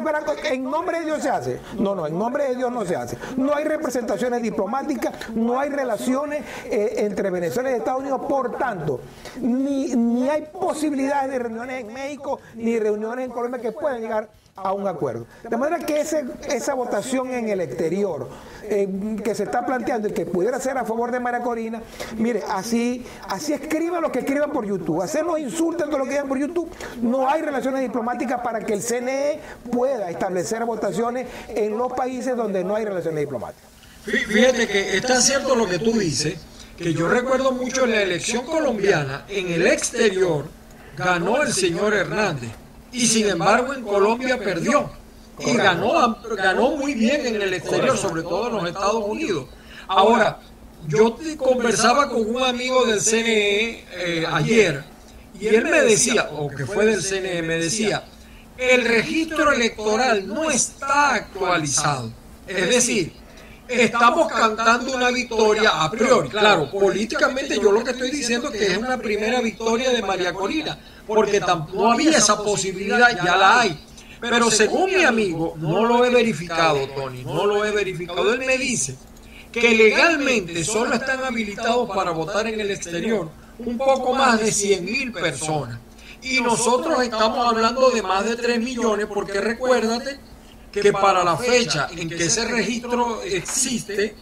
en 0.52 0.64
nombre 0.64 1.00
de 1.00 1.06
Dios 1.06 1.24
se 1.24 1.30
hace. 1.30 1.60
No, 1.78 1.96
no, 1.96 2.08
en 2.08 2.18
nombre 2.18 2.50
de 2.50 2.56
Dios 2.56 2.72
no 2.72 2.86
se 2.86 2.96
hace. 2.96 3.18
No 3.38 3.56
hay 3.56 3.64
representaciones 3.64 4.42
diplomáticas, 4.42 5.14
no 5.34 5.60
hay 5.60 5.70
relaciones 5.70 6.44
eh, 6.66 6.96
entre 6.98 7.30
Venezuela 7.30 7.72
y 7.72 7.76
Estados 7.76 8.02
Unidos, 8.02 8.22
por 8.28 8.58
tanto, 8.58 9.00
ni, 9.40 9.96
ni 9.96 10.30
hay 10.30 10.48
posibilidades 10.52 11.32
de 11.32 11.40
reuniones 11.40 11.86
en 11.86 11.94
México, 11.94 12.40
ni 12.56 12.80
reuniones 12.80 13.26
en 13.26 13.32
Colombia 13.32 13.62
que 13.62 13.72
puedan 13.72 14.02
llegar 14.02 14.30
a 14.64 14.74
un 14.74 14.88
acuerdo. 14.88 15.26
De 15.48 15.58
manera 15.58 15.86
que 15.86 16.00
esa 16.02 16.74
votación 16.74 17.32
en 17.32 17.50
el 17.50 17.62
exterior 17.62 18.30
eh, 18.64 18.88
que 19.24 19.34
se 19.36 19.44
está 19.44 19.66
planteando 19.66 20.08
y 20.08 20.12
que 20.12 20.26
pudiera 20.26 20.60
ser 20.60 20.78
a 20.78 20.86
favor 20.86 21.12
de 21.12 21.20
María 21.20 21.42
Corina, 21.42 21.82
mire, 22.18 22.44
así, 22.50 23.06
así 23.28 23.54
escriban 23.54 24.02
lo 24.02 24.12
que 24.12 24.20
escriban 24.20 24.52
por 24.52 24.66
YouTube, 24.66 25.02
hacer 25.02 25.26
los 25.26 25.40
insultos 25.40 25.90
de 25.90 25.98
lo 25.98 26.04
que 26.04 26.12
digan 26.12 26.28
por 26.28 26.38
YouTube. 26.38 26.70
No 27.02 27.30
hay 27.30 27.42
relaciones 27.42 27.82
diplomáticas 27.82 28.42
para 28.42 28.60
que 28.60 28.74
el 28.74 28.82
CNE 28.82 29.40
pueda 29.72 30.10
establecer 30.10 30.66
votaciones 30.66 31.28
en 31.50 31.78
los 31.78 31.94
países 31.94 32.36
donde 32.36 32.64
no 32.64 32.76
hay 32.76 32.86
relaciones 32.86 33.22
diplomáticas. 33.22 33.70
Fíjate 34.04 34.68
que 34.68 34.98
está 34.98 35.22
cierto 35.22 35.56
lo 35.56 35.68
que 35.68 35.80
tú 35.80 35.92
dices, 35.94 36.40
que 36.78 36.94
yo 36.94 37.10
recuerdo 37.10 37.52
mucho 37.52 37.86
la 37.86 38.02
elección 38.02 38.46
colombiana, 38.46 39.26
en 39.28 39.50
el 39.52 39.68
exterior 39.68 40.46
ganó 40.98 41.42
el 41.42 41.54
señor 41.54 41.94
Hernández 41.94 42.52
y 42.92 43.08
sin 43.08 43.28
embargo 43.30 43.74
en 43.74 43.84
Colombia 43.84 44.38
perdió 44.38 44.90
y 45.40 45.54
ganó, 45.54 46.18
ganó 46.36 46.72
muy 46.72 46.94
bien 46.94 47.26
en 47.26 47.42
el 47.42 47.54
exterior, 47.54 47.98
sobre 47.98 48.24
todo 48.24 48.48
en 48.48 48.54
los 48.56 48.68
Estados 48.68 49.04
Unidos. 49.06 49.48
Ahora, 49.88 50.40
yo 50.88 51.18
conversaba 51.38 52.10
con 52.10 52.36
un 52.36 52.44
amigo 52.44 52.86
del 52.86 53.02
CNE 53.02 53.86
eh, 53.92 54.26
ayer 54.32 54.84
y 55.40 55.48
él 55.48 55.64
me 55.64 55.82
decía, 55.82 56.30
o 56.32 56.50
que 56.50 56.66
fue 56.66 56.86
del 56.86 57.02
CNE, 57.02 57.42
me 57.42 57.56
decía, 57.56 58.04
el 58.58 58.86
registro 58.86 59.54
electoral 59.54 60.28
no 60.28 60.50
está 60.50 61.14
actualizado. 61.16 62.12
Es 62.48 62.70
decir, 62.70 63.14
estamos 63.70 64.32
cantando 64.32 64.96
una 64.96 65.12
victoria 65.12 65.84
a 65.84 65.92
priori. 65.92 66.30
Claro, 66.30 66.70
políticamente 66.70 67.56
yo 67.56 67.72
lo 67.72 67.84
que 67.84 67.92
estoy 67.92 68.12
diciendo 68.12 68.50
es 68.52 68.60
que 68.60 68.72
es 68.74 68.78
una 68.78 68.98
primera 68.98 69.42
victoria 69.42 69.92
de 69.92 70.02
María 70.02 70.34
Corina, 70.34 70.78
porque 71.06 71.40
no 71.74 71.92
había 71.92 72.18
esa 72.18 72.42
posibilidad, 72.44 73.10
ya 73.24 73.36
la 73.36 73.62
hay. 73.62 73.80
Pero 74.20 74.52
según 74.52 74.94
mi 74.94 75.04
amigo, 75.04 75.56
no 75.58 75.86
lo 75.86 76.04
he 76.04 76.10
verificado, 76.10 76.88
Tony, 76.90 77.24
no 77.24 77.46
lo 77.46 77.64
he 77.64 77.72
verificado. 77.72 78.34
Él 78.34 78.40
me 78.40 78.58
dice 78.58 78.96
que 79.52 79.74
legalmente 79.74 80.64
solo 80.64 80.94
están 80.94 81.24
habilitados 81.24 81.90
para 81.90 82.12
votar 82.12 82.48
en 82.48 82.60
el 82.60 82.72
exterior 82.72 83.30
un 83.60 83.78
poco 83.78 84.14
más 84.14 84.40
de 84.40 84.52
100 84.52 84.86
mil 84.86 85.12
personas. 85.12 85.80
Y 86.22 86.42
nosotros 86.42 87.02
estamos 87.02 87.48
hablando 87.48 87.92
de 87.92 88.02
más 88.02 88.26
de 88.26 88.36
3 88.36 88.60
millones 88.60 89.08
porque 89.08 89.40
recuérdate 89.40 90.20
que 90.72 90.92
para 90.94 91.24
la 91.24 91.38
fecha 91.38 91.88
en 91.96 92.10
que 92.10 92.26
ese 92.26 92.46
registro 92.46 93.22
existe, 93.24 94.16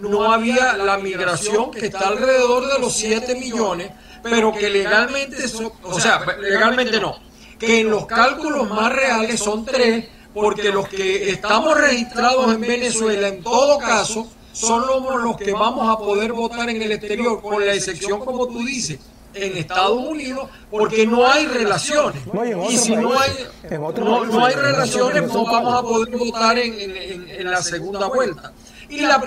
no 0.00 0.32
había 0.32 0.76
la 0.76 0.98
migración 0.98 1.70
que 1.70 1.86
está 1.86 2.08
alrededor 2.08 2.72
de 2.72 2.78
los 2.78 2.94
7 2.94 3.34
millones, 3.36 3.90
pero 4.22 4.52
que 4.52 4.70
legalmente, 4.70 5.36
o 5.82 6.00
sea, 6.00 6.24
legalmente 6.40 7.00
no, 7.00 7.18
que 7.58 7.80
en 7.80 7.90
los 7.90 8.06
cálculos 8.06 8.68
más 8.68 8.92
reales 8.92 9.40
son 9.40 9.64
3, 9.64 10.04
porque 10.32 10.70
los 10.70 10.88
que 10.88 11.30
estamos 11.30 11.78
registrados 11.78 12.52
en 12.52 12.60
Venezuela, 12.60 13.28
en 13.28 13.42
todo 13.42 13.78
caso, 13.78 14.28
son 14.52 14.84
los 15.22 15.36
que 15.36 15.52
vamos 15.52 15.88
a 15.88 15.98
poder 15.98 16.32
votar 16.32 16.68
en 16.70 16.82
el 16.82 16.92
exterior, 16.92 17.40
con 17.40 17.64
la 17.64 17.74
excepción, 17.74 18.24
como 18.24 18.46
tú 18.46 18.64
dices, 18.64 18.98
en 19.34 19.56
Estados 19.56 19.98
Unidos 19.98 20.48
porque 20.70 21.06
no 21.06 21.26
hay 21.26 21.46
relaciones. 21.46 22.22
y 22.70 22.78
si 22.78 22.96
no 22.96 23.18
hay, 23.18 23.30
no, 23.70 24.44
hay 24.44 24.54
relaciones, 24.54 25.32
no 25.32 25.44
vamos 25.44 25.74
a 25.74 25.82
poder 25.82 26.16
votar 26.16 26.58
en, 26.58 27.50
la 27.50 27.62
segunda 27.62 28.06
vuelta. 28.06 28.52
Y, 28.88 29.00
la 29.00 29.22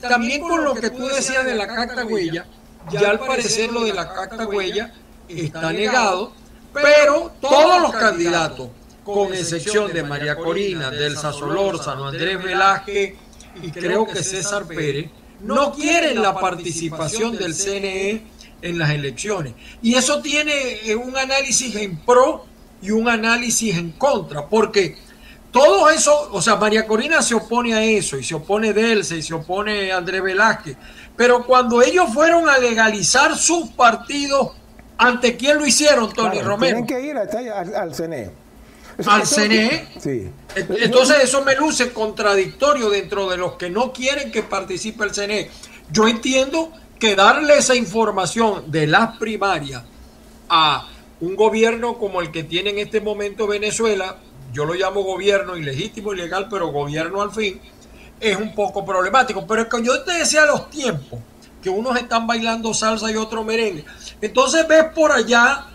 también 0.00 0.42
con 0.42 0.64
lo 0.64 0.74
que 0.74 0.90
tú 0.90 1.06
decías 1.06 1.44
de 1.44 1.54
la 1.54 1.66
carta 1.66 2.04
huella, 2.04 2.46
ya 2.90 3.10
al 3.10 3.20
parecer 3.20 3.72
lo 3.72 3.84
de 3.84 3.94
la 3.94 4.12
carta 4.12 4.46
huella 4.46 4.92
está 5.28 5.72
negado, 5.72 6.32
pero 6.72 7.32
todos 7.40 7.80
los 7.80 7.92
candidatos, 7.92 8.68
con 9.04 9.32
excepción 9.32 9.92
de 9.92 10.02
María 10.02 10.36
Corina, 10.36 10.90
del 10.90 11.16
Solórzano, 11.16 12.08
Andrés 12.08 12.42
Velázquez 12.42 13.14
y 13.62 13.70
creo 13.70 14.06
que 14.06 14.22
César 14.22 14.66
Pérez, 14.66 15.10
no 15.40 15.72
quieren 15.72 16.20
la 16.22 16.34
participación 16.34 17.36
del 17.36 17.54
CNE 17.54 18.22
en 18.66 18.78
las 18.78 18.90
elecciones. 18.90 19.54
Y 19.82 19.94
eso 19.94 20.20
tiene 20.20 20.80
eh, 20.84 20.94
un 20.94 21.16
análisis 21.16 21.74
en 21.76 21.96
pro 21.98 22.44
y 22.82 22.90
un 22.90 23.08
análisis 23.08 23.76
en 23.76 23.92
contra, 23.92 24.46
porque 24.46 24.96
todo 25.50 25.88
eso, 25.88 26.28
o 26.32 26.42
sea, 26.42 26.56
María 26.56 26.86
Corina 26.86 27.22
se 27.22 27.34
opone 27.34 27.72
a 27.74 27.82
eso, 27.82 28.18
y 28.18 28.24
se 28.24 28.34
opone 28.34 28.72
Delce, 28.74 29.16
y 29.16 29.22
se 29.22 29.32
opone 29.32 29.90
Andrés 29.90 30.22
Velázquez, 30.22 30.76
pero 31.16 31.46
cuando 31.46 31.80
ellos 31.82 32.12
fueron 32.12 32.48
a 32.48 32.58
legalizar 32.58 33.36
sus 33.36 33.70
partidos, 33.70 34.52
¿ante 34.98 35.36
quién 35.36 35.56
lo 35.56 35.66
hicieron, 35.66 36.12
Tony 36.12 36.42
Romero? 36.42 36.84
Tienen 36.84 36.86
que 36.86 37.00
ir 37.00 37.16
al, 37.16 37.74
al 37.74 37.94
CNE. 37.94 38.30
al 39.06 39.26
CNE. 39.26 39.88
Sí. 39.98 40.30
Entonces 40.54 41.24
eso 41.24 41.42
me 41.42 41.54
luce 41.54 41.90
contradictorio 41.92 42.90
dentro 42.90 43.28
de 43.30 43.38
los 43.38 43.54
que 43.54 43.70
no 43.70 43.92
quieren 43.92 44.30
que 44.30 44.42
participe 44.42 45.04
el 45.04 45.12
CNE. 45.12 45.50
Yo 45.90 46.06
entiendo 46.06 46.70
que 46.98 47.14
darle 47.14 47.58
esa 47.58 47.74
información 47.74 48.70
de 48.70 48.86
las 48.86 49.16
primarias 49.18 49.82
a 50.48 50.88
un 51.20 51.36
gobierno 51.36 51.98
como 51.98 52.20
el 52.20 52.30
que 52.30 52.44
tiene 52.44 52.70
en 52.70 52.78
este 52.78 53.00
momento 53.00 53.46
Venezuela, 53.46 54.16
yo 54.52 54.64
lo 54.64 54.74
llamo 54.74 55.02
gobierno 55.02 55.56
ilegítimo, 55.56 56.12
ilegal, 56.12 56.48
pero 56.48 56.68
gobierno 56.68 57.22
al 57.22 57.32
fin, 57.32 57.60
es 58.20 58.36
un 58.36 58.54
poco 58.54 58.84
problemático. 58.84 59.46
Pero 59.46 59.62
es 59.62 59.68
que 59.68 59.82
yo 59.82 60.02
te 60.02 60.12
decía 60.12 60.46
los 60.46 60.70
tiempos, 60.70 61.20
que 61.62 61.70
unos 61.70 61.96
están 61.98 62.26
bailando 62.26 62.72
salsa 62.72 63.10
y 63.10 63.16
otros 63.16 63.44
merengue. 63.44 63.84
Entonces 64.20 64.66
ves 64.68 64.84
por 64.94 65.12
allá 65.12 65.66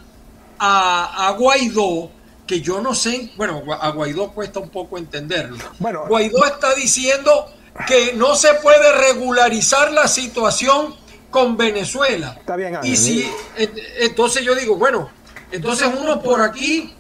a, 0.58 1.28
a 1.28 1.32
Guaidó, 1.32 2.10
que 2.48 2.62
yo 2.62 2.82
no 2.82 2.96
sé, 2.96 3.32
bueno, 3.36 3.64
a 3.80 3.90
Guaidó 3.90 4.32
cuesta 4.32 4.60
un 4.60 4.70
poco 4.70 4.98
entenderlo. 4.98 5.58
Bueno, 5.80 6.06
Guaidó 6.08 6.46
está 6.46 6.74
diciendo 6.74 7.48
que 7.88 8.14
no 8.14 8.36
se 8.36 8.54
puede 8.56 8.92
regularizar 8.94 9.92
la 9.92 10.08
situación 10.08 10.96
con 11.32 11.58
Venezuela. 11.58 12.36
Está 12.38 12.56
bien, 12.56 12.78
Y 12.84 12.96
si, 12.96 13.28
entonces 14.00 14.44
yo 14.44 14.54
digo, 14.54 14.76
bueno, 14.76 15.10
entonces 15.52 15.90
uno 16.00 16.22
por 16.22 16.42
aquí 16.42 16.94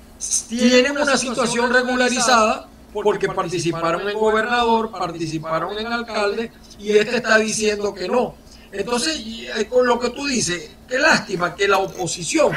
tiene 0.49 0.91
una 0.91 1.17
situación 1.17 1.71
regularizada 1.71 2.67
porque 2.93 3.27
participaron 3.27 4.09
en 4.09 4.17
gobernador, 4.17 4.91
participaron 4.91 5.77
en 5.77 5.87
alcalde 5.87 6.51
y 6.79 6.97
este 6.97 7.17
está 7.17 7.37
diciendo 7.37 7.93
que 7.93 8.07
no. 8.07 8.35
Entonces, 8.71 9.21
eh, 9.23 9.65
con 9.69 9.85
lo 9.85 9.99
que 9.99 10.11
tú 10.11 10.25
dices, 10.25 10.71
qué 10.87 10.97
lástima 10.97 11.53
que 11.55 11.67
la 11.67 11.77
oposición 11.77 12.51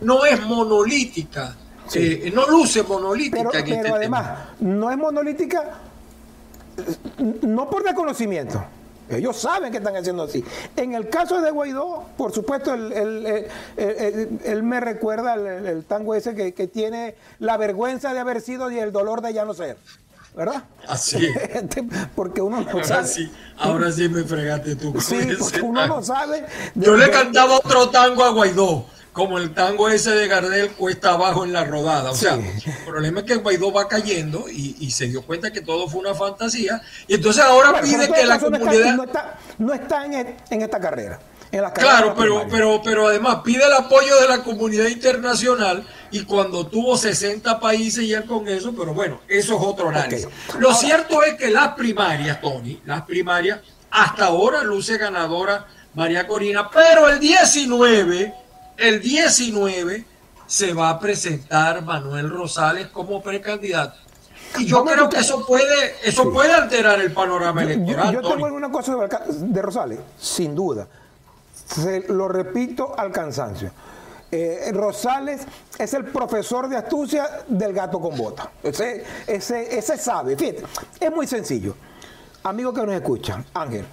no 0.00 0.24
es 0.24 0.40
monolítica, 0.42 1.56
eh, 1.92 2.30
no 2.32 2.46
luce 2.46 2.82
monolítica 2.84 3.48
pero, 3.50 3.64
este 3.64 3.88
además, 3.88 4.38
no 4.60 4.90
es 4.90 4.96
monolítica 4.96 5.80
no 7.42 7.70
por 7.70 7.82
desconocimiento, 7.84 8.62
ellos 9.08 9.36
saben 9.36 9.70
que 9.70 9.78
están 9.78 9.96
haciendo 9.96 10.24
así. 10.24 10.44
En 10.76 10.94
el 10.94 11.08
caso 11.08 11.40
de 11.40 11.50
Guaidó, 11.50 12.04
por 12.16 12.32
supuesto, 12.32 12.74
él, 12.74 14.62
me 14.62 14.80
recuerda 14.80 15.34
el, 15.34 15.84
tango 15.84 16.14
ese 16.14 16.34
que, 16.34 16.66
tiene 16.66 17.14
la 17.38 17.56
vergüenza 17.56 18.12
de 18.12 18.20
haber 18.20 18.40
sido 18.40 18.70
y 18.70 18.78
el 18.78 18.92
dolor 18.92 19.20
de 19.20 19.32
ya 19.32 19.44
no 19.44 19.54
ser. 19.54 19.76
¿Verdad? 20.34 20.64
Así. 20.86 21.30
porque 22.14 22.42
uno 22.42 22.60
no 22.60 22.70
ahora 22.70 22.84
sabe. 22.84 23.06
Sí, 23.06 23.30
ahora 23.56 23.90
sí 23.90 24.06
me 24.08 24.22
fregaste 24.22 24.76
tú. 24.76 25.00
Sí, 25.00 25.16
porque 25.38 25.62
uno 25.62 25.86
no 25.86 26.02
sabe. 26.02 26.44
Yo 26.74 26.94
le 26.94 27.10
cantaba 27.10 27.56
otro 27.56 27.88
tango 27.88 28.22
a 28.22 28.30
Guaidó 28.30 28.84
como 29.16 29.38
el 29.38 29.54
tango 29.54 29.88
ese 29.88 30.10
de 30.10 30.28
Gardel 30.28 30.72
cuesta 30.72 31.12
abajo 31.12 31.42
en 31.46 31.54
la 31.54 31.64
rodada. 31.64 32.10
O 32.10 32.14
sea, 32.14 32.34
el 32.34 32.84
problema 32.84 33.20
es 33.20 33.26
que 33.26 33.36
Guaidó 33.36 33.72
va 33.72 33.88
cayendo 33.88 34.44
y, 34.46 34.90
se 34.90 35.06
dio 35.06 35.22
cuenta 35.22 35.50
que 35.50 35.62
todo 35.62 35.88
fue 35.88 36.00
una 36.00 36.14
fantasía. 36.14 36.82
Y 37.08 37.14
entonces 37.14 37.42
ahora 37.42 37.80
pide 37.80 38.12
que 38.12 38.26
la 38.26 38.38
comunidad... 38.38 38.94
No 39.56 39.72
está, 39.72 40.04
en, 40.04 40.60
esta 40.60 40.78
carrera. 40.78 41.18
claro, 41.72 42.14
pero, 42.14 42.46
pero, 42.50 42.82
pero 42.84 43.08
además 43.08 43.38
pide 43.42 43.64
el 43.64 43.72
apoyo 43.72 44.20
de 44.20 44.28
la 44.28 44.42
comunidad 44.42 44.88
internacional 44.88 45.86
y 46.10 46.24
cuando 46.24 46.66
tuvo 46.66 46.98
60 46.98 47.58
países 47.58 48.04
y 48.04 48.12
el 48.12 48.26
Congreso, 48.26 48.74
pero 48.76 48.92
bueno, 48.92 49.22
eso 49.28 49.56
es 49.56 49.62
otro 49.62 49.88
análisis. 49.88 50.28
Lo 50.58 50.74
cierto 50.74 51.22
es 51.22 51.36
que 51.36 51.48
las 51.48 51.68
primarias, 51.68 52.38
Tony, 52.42 52.82
las 52.84 53.00
primarias, 53.06 53.60
hasta 53.90 54.26
ahora 54.26 54.62
luce 54.62 54.98
ganadora 54.98 55.66
María 55.94 56.26
Corina, 56.26 56.70
pero 56.70 57.08
el 57.08 57.18
19 57.18 58.45
el 58.76 59.00
19 59.00 60.04
se 60.46 60.72
va 60.72 60.90
a 60.90 61.00
presentar 61.00 61.82
Manuel 61.82 62.30
Rosales 62.30 62.88
como 62.88 63.22
precandidato. 63.22 63.98
Y 64.58 64.66
yo 64.66 64.84
creo 64.84 65.08
que 65.08 65.18
eso 65.18 65.44
puede, 65.44 65.96
eso 66.04 66.32
puede 66.32 66.52
alterar 66.52 67.00
el 67.00 67.12
panorama 67.12 67.62
electoral. 67.62 68.14
Yo, 68.14 68.22
tengo 68.22 68.46
alguna 68.46 68.70
cosa 68.70 68.96
de 69.28 69.62
Rosales, 69.62 69.98
sin 70.18 70.54
duda. 70.54 70.86
Se 71.66 72.08
lo 72.08 72.28
repito 72.28 72.94
al 72.96 73.10
cansancio. 73.10 73.70
Eh, 74.30 74.70
Rosales 74.72 75.42
es 75.78 75.94
el 75.94 76.04
profesor 76.04 76.68
de 76.68 76.76
astucia 76.76 77.44
del 77.48 77.72
gato 77.72 78.00
con 78.00 78.16
bota. 78.16 78.50
Ese, 78.62 79.04
ese, 79.26 79.78
ese 79.78 79.98
sabe. 79.98 80.36
Fíjate, 80.36 80.64
es 81.00 81.12
muy 81.12 81.26
sencillo. 81.26 81.74
Amigos 82.44 82.74
que 82.74 82.86
nos 82.86 82.94
escuchan, 82.94 83.44
Ángel, 83.54 83.84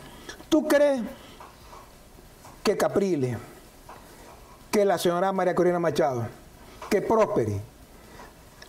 ¿tú 0.48 0.68
crees 0.68 1.02
que 2.64 2.78
Caprile, 2.78 3.38
que 4.74 4.84
la 4.86 4.98
señora 4.98 5.32
María 5.32 5.54
Corina 5.54 5.78
Machado, 5.78 6.26
que 6.90 7.04
Prosperi, 7.04 7.62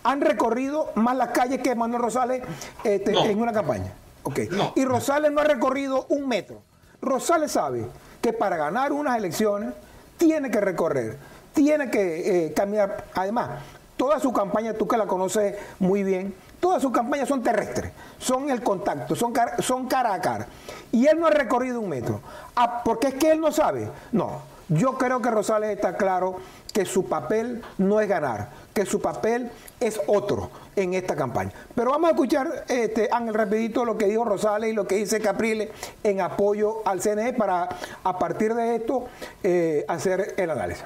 han 0.03 0.21
recorrido 0.21 0.91
más 0.93 1.17
las 1.17 1.29
calles 1.29 1.61
que 1.63 1.73
Manuel 1.73 1.99
Rosales 2.03 2.43
este, 2.83 3.11
en 3.11 3.41
una 3.41 3.51
campaña. 3.51 3.91
Okay. 4.21 4.47
Y 4.75 4.85
Rosales 4.85 5.31
no 5.31 5.41
ha 5.41 5.45
recorrido 5.45 6.05
un 6.09 6.27
metro. 6.27 6.61
Rosales 7.01 7.53
sabe 7.53 7.87
que 8.21 8.33
para 8.33 8.55
ganar 8.55 8.91
unas 8.91 9.17
elecciones 9.17 9.73
tiene 10.17 10.51
que 10.51 10.61
recorrer, 10.61 11.17
tiene 11.53 11.89
que 11.89 12.45
eh, 12.45 12.53
caminar. 12.53 13.05
Además, 13.15 13.49
toda 13.97 14.19
su 14.19 14.31
campaña, 14.31 14.73
tú 14.73 14.87
que 14.87 14.97
la 14.97 15.07
conoces 15.07 15.57
muy 15.79 16.03
bien, 16.03 16.35
todas 16.59 16.83
sus 16.83 16.91
campañas 16.91 17.27
son 17.27 17.41
terrestres, 17.41 17.91
son 18.19 18.51
el 18.51 18.61
contacto, 18.61 19.15
son, 19.15 19.33
son 19.57 19.87
cara 19.87 20.13
a 20.13 20.21
cara. 20.21 20.45
Y 20.91 21.07
él 21.07 21.19
no 21.19 21.25
ha 21.25 21.31
recorrido 21.31 21.81
un 21.81 21.89
metro. 21.89 22.21
Ah, 22.55 22.83
porque 22.85 23.07
es 23.07 23.15
que 23.15 23.31
él 23.31 23.41
no 23.41 23.51
sabe. 23.51 23.89
No, 24.11 24.53
yo 24.69 24.97
creo 24.97 25.21
que 25.21 25.29
Rosales 25.29 25.69
está 25.69 25.97
claro 25.97 26.37
que 26.73 26.85
su 26.85 27.07
papel 27.07 27.61
no 27.77 28.01
es 28.01 28.09
ganar, 28.09 28.49
que 28.73 28.85
su 28.85 29.01
papel 29.01 29.49
es 29.79 29.99
otro 30.07 30.51
en 30.75 30.93
esta 30.93 31.15
campaña. 31.15 31.51
Pero 31.73 31.91
vamos 31.91 32.09
a 32.09 32.11
escuchar, 32.11 32.65
este, 32.67 33.07
Ángel, 33.11 33.33
rapidito 33.33 33.85
lo 33.85 33.97
que 33.97 34.07
dijo 34.07 34.25
Rosales 34.25 34.71
y 34.71 34.73
lo 34.73 34.87
que 34.87 34.95
dice 34.95 35.21
Capriles 35.21 35.69
en 36.03 36.21
apoyo 36.21 36.81
al 36.85 37.01
CNE 37.01 37.33
para, 37.33 37.69
a 38.03 38.19
partir 38.19 38.53
de 38.53 38.75
esto, 38.75 39.07
eh, 39.43 39.85
hacer 39.87 40.33
el 40.37 40.49
análisis. 40.49 40.85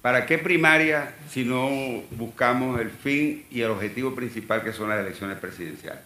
¿Para 0.00 0.24
qué 0.24 0.38
primaria 0.38 1.14
si 1.28 1.44
no 1.44 1.68
buscamos 2.12 2.80
el 2.80 2.90
fin 2.90 3.44
y 3.50 3.62
el 3.62 3.70
objetivo 3.70 4.14
principal 4.14 4.62
que 4.62 4.72
son 4.72 4.88
las 4.88 5.00
elecciones 5.00 5.38
presidenciales? 5.38 6.00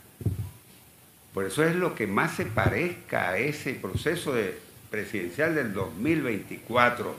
Por 1.33 1.45
eso 1.45 1.64
es 1.64 1.75
lo 1.75 1.95
que 1.95 2.07
más 2.07 2.33
se 2.33 2.45
parezca 2.45 3.31
a 3.31 3.38
ese 3.38 3.75
proceso 3.75 4.35
de 4.35 4.59
presidencial 4.92 5.56
del 5.56 5.72
2024 5.72 7.16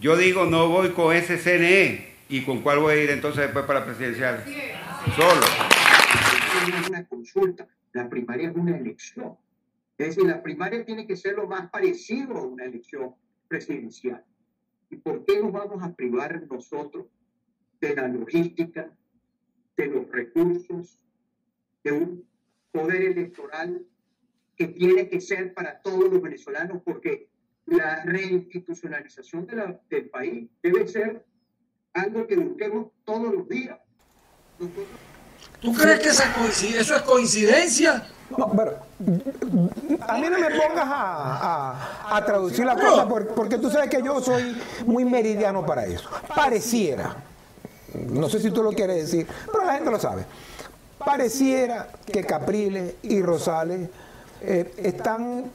yo 0.00 0.16
digo, 0.16 0.46
no 0.46 0.68
voy 0.68 0.90
con 0.90 1.14
ese 1.14 1.38
CNE. 1.38 2.06
¿Y 2.28 2.44
con 2.44 2.60
cuál 2.60 2.78
voy 2.78 2.94
a 2.94 3.02
ir 3.02 3.10
entonces 3.10 3.42
después 3.42 3.64
para 3.64 3.80
la 3.80 3.86
presidencial? 3.86 4.44
Solo. 5.16 5.40
Es 6.80 6.88
una 6.88 7.04
consulta. 7.06 7.66
La 7.92 8.08
primaria 8.08 8.50
es 8.50 8.56
una 8.56 8.76
elección. 8.76 9.36
Es 9.96 10.08
decir, 10.08 10.24
la 10.24 10.40
primaria 10.40 10.84
tiene 10.84 11.04
que 11.04 11.16
ser 11.16 11.34
lo 11.34 11.48
más 11.48 11.68
parecido 11.70 12.36
a 12.36 12.46
una 12.46 12.64
elección 12.64 13.14
presidencial. 13.48 14.22
¿Y 14.88 14.96
por 14.96 15.24
qué 15.24 15.40
nos 15.40 15.50
vamos 15.50 15.82
a 15.82 15.92
privar 15.92 16.46
nosotros 16.48 17.06
de 17.80 17.96
la 17.96 18.06
logística, 18.06 18.92
de 19.76 19.86
los 19.86 20.08
recursos, 20.10 21.02
de 21.82 21.92
un 21.92 22.24
poder 22.70 23.02
electoral 23.02 23.82
que 24.58 24.66
tiene 24.66 25.08
que 25.08 25.20
ser 25.20 25.54
para 25.54 25.80
todos 25.80 26.12
los 26.12 26.20
venezolanos? 26.20 26.82
Porque 26.84 27.28
la 27.66 28.02
reinstitucionalización 28.04 29.46
del 29.88 30.10
país 30.10 30.48
debe 30.62 30.88
ser 30.88 31.24
algo 31.92 32.26
que 32.26 32.36
busquemos 32.36 32.88
todos 33.04 33.32
los 33.32 33.48
días. 33.48 33.78
¿Tú 35.60 35.72
crees 35.72 36.00
que 36.00 36.08
eso 36.08 36.96
es 36.96 37.02
coincidencia? 37.02 38.06
No, 38.36 38.50
pero 38.50 38.78
a 40.06 40.18
mí 40.18 40.26
no 40.28 40.38
me 40.38 40.50
pongas 40.50 40.86
a, 40.86 42.22
traducir 42.26 42.64
la 42.64 42.74
cosa 42.74 43.08
porque 43.08 43.58
tú 43.58 43.70
sabes 43.70 43.88
que 43.88 44.02
yo 44.02 44.20
soy 44.20 44.56
muy 44.84 45.04
meridiano 45.04 45.64
para 45.64 45.86
eso. 45.86 46.10
Pareciera, 46.34 47.16
no 48.10 48.28
sé 48.28 48.40
si 48.40 48.50
tú 48.50 48.62
lo 48.62 48.72
quieres 48.72 49.10
decir, 49.10 49.26
pero 49.50 49.64
la 49.64 49.74
gente 49.74 49.90
lo 49.90 49.98
sabe. 49.98 50.24
Pareciera 50.98 51.88
que 52.06 52.24
Capriles 52.24 52.96
y 53.02 53.22
Rosales 53.22 53.88
eh, 54.40 54.72
están 54.78 55.50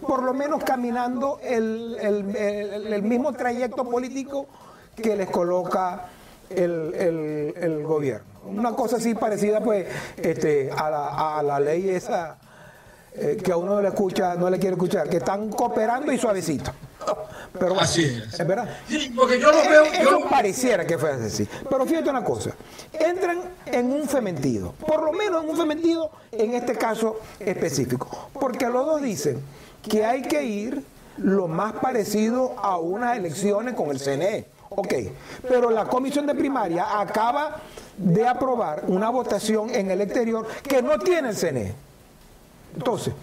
por 0.00 0.22
lo 0.22 0.32
menos 0.32 0.62
caminando 0.64 1.40
el, 1.42 3.02
mismo 3.02 3.32
trayecto 3.32 3.84
político 3.84 4.46
que 4.94 5.16
les 5.16 5.28
coloca 5.28 6.06
el, 6.48 7.82
gobierno. 7.84 8.26
Una 8.46 8.72
cosa 8.72 8.96
así 8.96 9.14
parecida 9.14 9.60
pues 9.60 9.86
este, 10.16 10.70
a, 10.70 11.42
la, 11.42 11.60
ley 11.60 11.88
esa 11.88 12.38
eh, 13.14 13.36
que 13.42 13.52
a 13.52 13.56
uno 13.56 13.74
no 13.74 13.82
le 13.82 13.88
escucha, 13.88 14.34
no 14.36 14.48
le 14.48 14.58
quiere 14.58 14.74
escuchar, 14.74 15.08
que 15.08 15.16
están 15.18 15.50
cooperando 15.50 16.12
y 16.12 16.18
suavecito. 16.18 16.70
Pero 17.58 17.78
así 17.80 18.04
es. 18.04 18.38
¿Es 18.38 18.46
verdad? 18.46 18.68
Sí, 18.88 19.12
porque 19.14 19.40
yo 19.40 19.50
lo 19.50 19.68
veo. 19.68 19.84
Eso 19.84 20.20
pareciera 20.28 20.86
que 20.86 20.98
fuera 20.98 21.16
así. 21.24 21.48
Pero 21.68 21.86
fíjate 21.86 22.10
una 22.10 22.24
cosa: 22.24 22.50
entran 22.92 23.40
en 23.66 23.92
un 23.92 24.08
fementido, 24.08 24.72
por 24.72 25.02
lo 25.02 25.12
menos 25.12 25.42
en 25.44 25.50
un 25.50 25.56
fementido 25.56 26.10
en 26.32 26.54
este 26.54 26.74
caso 26.76 27.20
específico. 27.40 28.30
Porque 28.32 28.66
los 28.68 28.86
dos 28.86 29.02
dicen 29.02 29.40
que 29.88 30.04
hay 30.04 30.22
que 30.22 30.42
ir 30.42 30.82
lo 31.18 31.48
más 31.48 31.74
parecido 31.74 32.54
a 32.58 32.78
unas 32.78 33.16
elecciones 33.16 33.74
con 33.74 33.90
el 33.90 34.00
CNE. 34.00 34.46
Ok, 34.68 34.94
pero 35.48 35.70
la 35.70 35.84
comisión 35.84 36.26
de 36.26 36.34
primaria 36.34 37.00
acaba 37.00 37.56
de 37.96 38.26
aprobar 38.26 38.82
una 38.88 39.08
votación 39.10 39.70
en 39.70 39.90
el 39.90 40.00
exterior 40.00 40.46
que 40.68 40.82
no 40.82 40.98
tiene 40.98 41.30
el 41.30 41.36
CNE. 41.36 41.72
Entonces, 42.74 43.14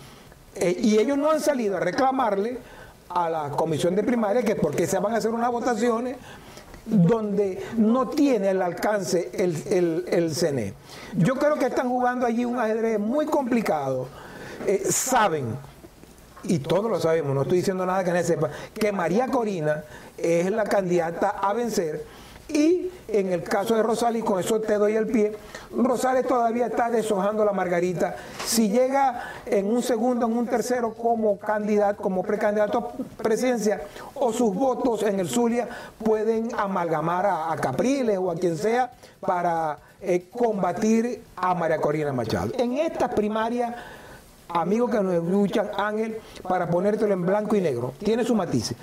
eh, 0.55 0.75
y 0.79 0.97
ellos 0.97 1.17
no 1.17 1.31
han 1.31 1.41
salido 1.41 1.77
a 1.77 1.79
reclamarle 1.79 2.57
a 3.13 3.29
la 3.29 3.49
comisión 3.51 3.95
de 3.95 4.03
primaria 4.03 4.43
que 4.43 4.55
porque 4.55 4.87
se 4.87 4.99
van 4.99 5.13
a 5.13 5.17
hacer 5.17 5.31
unas 5.31 5.51
votaciones 5.51 6.17
donde 6.85 7.63
no 7.77 8.09
tiene 8.09 8.49
el 8.49 8.61
alcance 8.61 9.31
el, 9.33 10.05
el, 10.09 10.35
CNE. 10.35 10.73
Yo 11.15 11.35
creo 11.35 11.55
que 11.55 11.67
están 11.67 11.89
jugando 11.89 12.25
allí 12.25 12.43
un 12.45 12.59
ajedrez 12.59 12.99
muy 12.99 13.25
complicado. 13.25 14.07
Eh, 14.67 14.83
saben 14.89 15.57
y 16.43 16.59
todos 16.59 16.89
lo 16.89 16.99
sabemos, 16.99 17.33
no 17.33 17.43
estoy 17.43 17.59
diciendo 17.59 17.85
nada 17.85 18.03
que 18.03 18.11
no 18.11 18.21
sepa, 18.21 18.49
que 18.73 18.91
María 18.91 19.27
Corina 19.27 19.83
es 20.17 20.51
la 20.51 20.65
candidata 20.65 21.29
a 21.29 21.53
vencer. 21.53 22.05
Y 22.49 22.89
en 23.07 23.31
el 23.31 23.43
caso 23.43 23.75
de 23.75 23.83
Rosales, 23.83 24.21
y 24.21 24.25
con 24.25 24.39
eso 24.39 24.59
te 24.59 24.73
doy 24.75 24.95
el 24.95 25.07
pie, 25.07 25.35
Rosales 25.75 26.27
todavía 26.27 26.67
está 26.67 26.89
deshojando 26.89 27.45
la 27.45 27.53
margarita. 27.53 28.15
Si 28.45 28.69
llega 28.69 29.31
en 29.45 29.65
un 29.65 29.81
segundo, 29.81 30.25
en 30.25 30.37
un 30.37 30.47
tercero 30.47 30.93
como 30.93 31.37
candidato, 31.39 32.01
como 32.01 32.21
precandidato 32.23 32.77
a 32.79 33.23
presidencia, 33.23 33.81
o 34.15 34.33
sus 34.33 34.53
votos 34.53 35.03
en 35.03 35.19
el 35.19 35.29
Zulia 35.29 35.67
pueden 36.03 36.49
amalgamar 36.57 37.25
a, 37.25 37.55
Capriles 37.55 38.17
o 38.17 38.29
a 38.29 38.35
quien 38.35 38.57
sea 38.57 38.91
para 39.19 39.77
eh, 40.01 40.25
combatir 40.29 41.23
a 41.35 41.55
María 41.55 41.77
Corina 41.77 42.11
Machado. 42.11 42.51
En 42.57 42.73
esta 42.73 43.09
primaria 43.09 43.75
amigo 44.49 44.89
que 44.89 44.99
nos 44.99 45.13
escuchan, 45.13 45.71
Ángel, 45.77 46.17
para 46.43 46.69
ponértelo 46.69 47.13
en 47.13 47.25
blanco 47.25 47.55
y 47.55 47.61
negro. 47.61 47.93
Tiene 47.99 48.23
su 48.23 48.35
matices. 48.35 48.77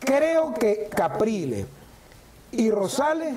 Creo 0.00 0.54
que 0.54 0.88
Capriles 0.94 1.66
y 2.52 2.70
Rosales 2.70 3.34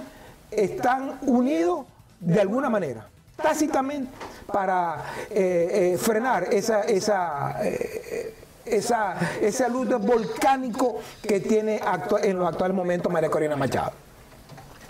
están 0.52 1.20
unidos 1.22 1.86
de 2.20 2.42
alguna 2.42 2.70
manera, 2.70 3.08
tácitamente, 3.42 4.12
para 4.52 5.04
eh, 5.30 5.94
eh, 5.94 5.98
frenar 5.98 6.54
esa, 6.54 6.82
esa, 6.82 7.58
eh, 7.64 8.34
esa, 8.66 9.18
esa 9.42 9.68
luz 9.68 9.88
volcánico 10.00 11.02
que 11.22 11.40
tiene 11.40 11.82
en 12.22 12.40
los 12.40 12.48
actuales 12.48 12.76
momentos 12.76 13.12
María 13.12 13.30
Corina 13.30 13.56
Machado. 13.56 13.94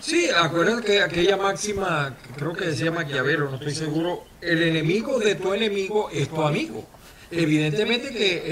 Sí, 0.00 0.28
acuérdate 0.28 0.84
que 0.84 1.02
aquella 1.02 1.38
máxima, 1.38 2.14
creo 2.36 2.52
que 2.52 2.66
decía 2.66 2.90
Maquiavelo, 2.90 3.48
no 3.48 3.56
estoy 3.56 3.74
seguro, 3.74 4.24
el 4.42 4.62
enemigo 4.62 5.18
de 5.18 5.34
tu 5.34 5.54
enemigo 5.54 6.10
es 6.10 6.28
tu 6.28 6.42
amigo. 6.42 6.84
Evidentemente 7.30 8.10
que 8.10 8.36
eh, 8.36 8.42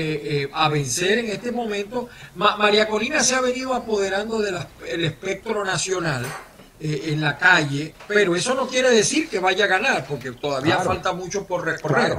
eh, 0.43 0.51
a 0.53 0.69
vencer 0.69 1.19
en 1.19 1.31
este 1.31 1.53
momento, 1.53 2.09
María 2.35 2.89
Corina 2.89 3.23
se 3.23 3.35
ha 3.35 3.41
venido 3.41 3.75
apoderando 3.75 4.41
del 4.41 5.05
espectro 5.05 5.65
nacional 5.65 6.27
eh, 6.85 7.13
en 7.13 7.21
la 7.21 7.39
calle, 7.39 7.95
pero 8.09 8.35
eso 8.35 8.55
no 8.55 8.67
quiere 8.67 8.91
decir 8.91 9.29
que 9.29 9.39
vaya 9.39 9.67
a 9.67 9.69
ganar, 9.69 10.05
porque 10.05 10.33
todavía 10.33 10.79
falta 10.79 11.13
mucho 11.13 11.47
por 11.47 11.65
recorrer. 11.65 12.19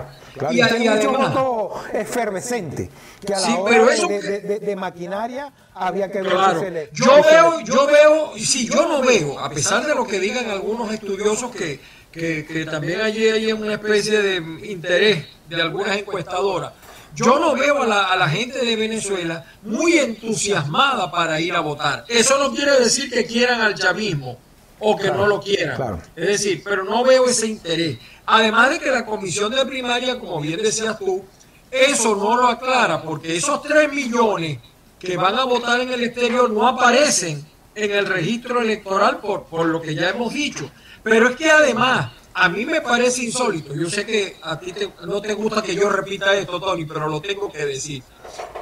y, 0.51 0.61
hay 0.61 0.87
mucho 0.87 1.11
voto 1.11 1.83
efervescente, 1.91 2.89
que 3.25 3.33
a 3.33 3.41
la 3.41 3.57
hora 3.57 3.93
de, 3.93 4.75
maquinaria 4.77 5.51
había 5.73 6.09
que 6.09 6.21
ver 6.21 6.89
Yo 6.93 7.21
veo, 7.29 7.59
yo 7.59 7.87
veo, 7.87 8.37
sí, 8.37 8.65
yo 8.65 8.87
no 8.87 9.01
veo, 9.01 9.37
a 9.37 9.49
pesar 9.49 9.85
de 9.85 9.95
lo 9.95 10.07
que 10.07 10.17
digan 10.21 10.49
algunos 10.49 10.93
estudiosos 10.93 11.51
que, 11.51 11.81
que, 12.13 12.67
también 12.69 13.01
allí 13.01 13.27
hay 13.27 13.51
una 13.51 13.73
especie 13.73 14.21
de 14.21 14.67
interés 14.67 15.25
de 15.49 15.61
algunas 15.61 15.97
encuestadoras. 15.97 16.71
Yo 17.15 17.39
no 17.39 17.53
veo 17.55 17.83
a 17.83 17.87
la, 17.87 18.03
a 18.05 18.15
la, 18.15 18.27
gente 18.27 18.63
de 18.63 18.75
Venezuela 18.75 19.45
muy 19.63 19.99
entusiasmada 19.99 21.11
para 21.11 21.39
ir 21.39 21.53
a 21.53 21.59
votar. 21.59 22.05
Eso 22.07 22.39
no 22.39 22.55
quiere 22.55 22.79
decir 22.79 23.09
que 23.09 23.25
quieran 23.25 23.61
al 23.61 23.75
chavismo 23.75 24.37
o 24.79 24.97
que 24.97 25.09
no 25.09 25.27
lo 25.27 25.39
quieran. 25.39 26.01
Es 26.15 26.27
decir, 26.27 26.61
pero 26.63 26.83
no 26.83 27.03
veo 27.03 27.25
ese 27.25 27.47
interés. 27.47 27.97
Además 28.25 28.71
de 28.71 28.79
que 28.79 28.89
la 28.89 29.05
comisión 29.05 29.53
de 29.53 29.65
primaria, 29.65 30.19
como 30.19 30.41
bien 30.41 30.61
decías 30.61 30.97
tú, 30.97 31.23
eso 31.69 32.15
no 32.15 32.35
lo 32.35 32.47
aclara, 32.47 33.01
porque 33.01 33.35
esos 33.35 33.61
3 33.63 33.91
millones 33.91 34.59
que 34.99 35.17
van 35.17 35.35
a 35.35 35.43
votar 35.43 35.81
en 35.81 35.91
el 35.91 36.03
exterior 36.03 36.49
no 36.49 36.67
aparecen 36.67 37.45
en 37.75 37.91
el 37.91 38.05
registro 38.05 38.61
electoral 38.61 39.19
por, 39.19 39.45
por 39.45 39.65
lo 39.65 39.81
que 39.81 39.95
ya 39.95 40.09
hemos 40.09 40.33
dicho. 40.33 40.69
Pero 41.03 41.29
es 41.29 41.35
que 41.35 41.51
además, 41.51 42.11
a 42.33 42.49
mí 42.49 42.65
me 42.65 42.81
parece 42.81 43.23
insólito, 43.23 43.75
yo 43.75 43.89
sé 43.89 44.05
que 44.05 44.37
a 44.41 44.57
ti 44.59 44.73
no 45.05 45.21
te 45.21 45.33
gusta 45.33 45.61
que 45.61 45.75
yo 45.75 45.89
repita 45.89 46.33
esto, 46.33 46.59
Tony, 46.59 46.85
pero 46.85 47.07
lo 47.07 47.21
tengo 47.21 47.51
que 47.51 47.65
decir. 47.65 48.01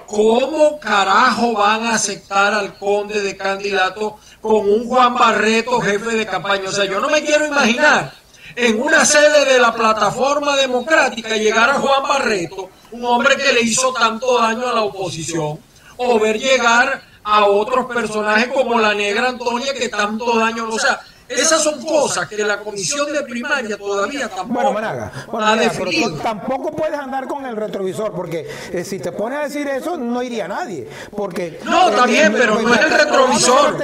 ¿Cómo 0.07 0.77
carajo 0.79 1.53
van 1.53 1.85
a 1.85 1.93
aceptar 1.93 2.53
al 2.53 2.77
conde 2.77 3.21
de 3.21 3.37
candidato 3.37 4.17
con 4.41 4.69
un 4.69 4.87
Juan 4.87 5.13
Barreto 5.13 5.79
jefe 5.79 6.15
de 6.17 6.25
campaña? 6.25 6.67
O 6.67 6.71
sea, 6.71 6.85
yo 6.85 6.99
no 6.99 7.09
me 7.09 7.23
quiero 7.23 7.45
imaginar 7.45 8.13
en 8.55 8.81
una 8.81 9.05
sede 9.05 9.45
de 9.45 9.59
la 9.59 9.73
plataforma 9.73 10.57
democrática 10.57 11.37
llegar 11.37 11.69
a 11.69 11.75
Juan 11.75 12.03
Barreto, 12.03 12.69
un 12.91 13.05
hombre 13.05 13.37
que 13.37 13.53
le 13.53 13.61
hizo 13.61 13.93
tanto 13.93 14.37
daño 14.39 14.67
a 14.67 14.73
la 14.73 14.81
oposición, 14.81 15.59
o 15.97 16.19
ver 16.19 16.37
llegar 16.37 17.03
a 17.23 17.45
otros 17.45 17.85
personajes 17.85 18.47
como 18.47 18.79
la 18.79 18.93
negra 18.93 19.29
Antonia 19.29 19.73
que 19.73 19.89
tanto 19.89 20.37
daño, 20.37 20.67
o 20.67 20.79
sea, 20.79 20.99
esas 21.33 21.63
son 21.63 21.83
cosas 21.85 22.27
que 22.27 22.37
la 22.43 22.59
comisión 22.59 23.11
de 23.11 23.21
primaria 23.23 23.77
todavía 23.77 24.29
tampoco 24.29 24.77
ha 25.39 25.55
definido. 25.55 26.13
tampoco 26.17 26.71
puedes 26.71 26.97
andar 26.97 27.27
con 27.27 27.45
el 27.45 27.55
retrovisor, 27.55 28.13
porque 28.13 28.47
eh, 28.71 28.83
si 28.83 28.99
te 28.99 29.11
pones 29.11 29.39
a 29.39 29.43
decir 29.43 29.67
eso, 29.67 29.97
no 29.97 30.21
iría 30.23 30.47
nadie. 30.47 30.87
Porque, 31.15 31.59
no, 31.63 31.89
está 31.89 32.05
bien, 32.05 32.33
pero 32.33 32.59
no 32.59 32.73
es 32.73 32.81
el 32.81 32.91
retrovisor. 32.91 33.77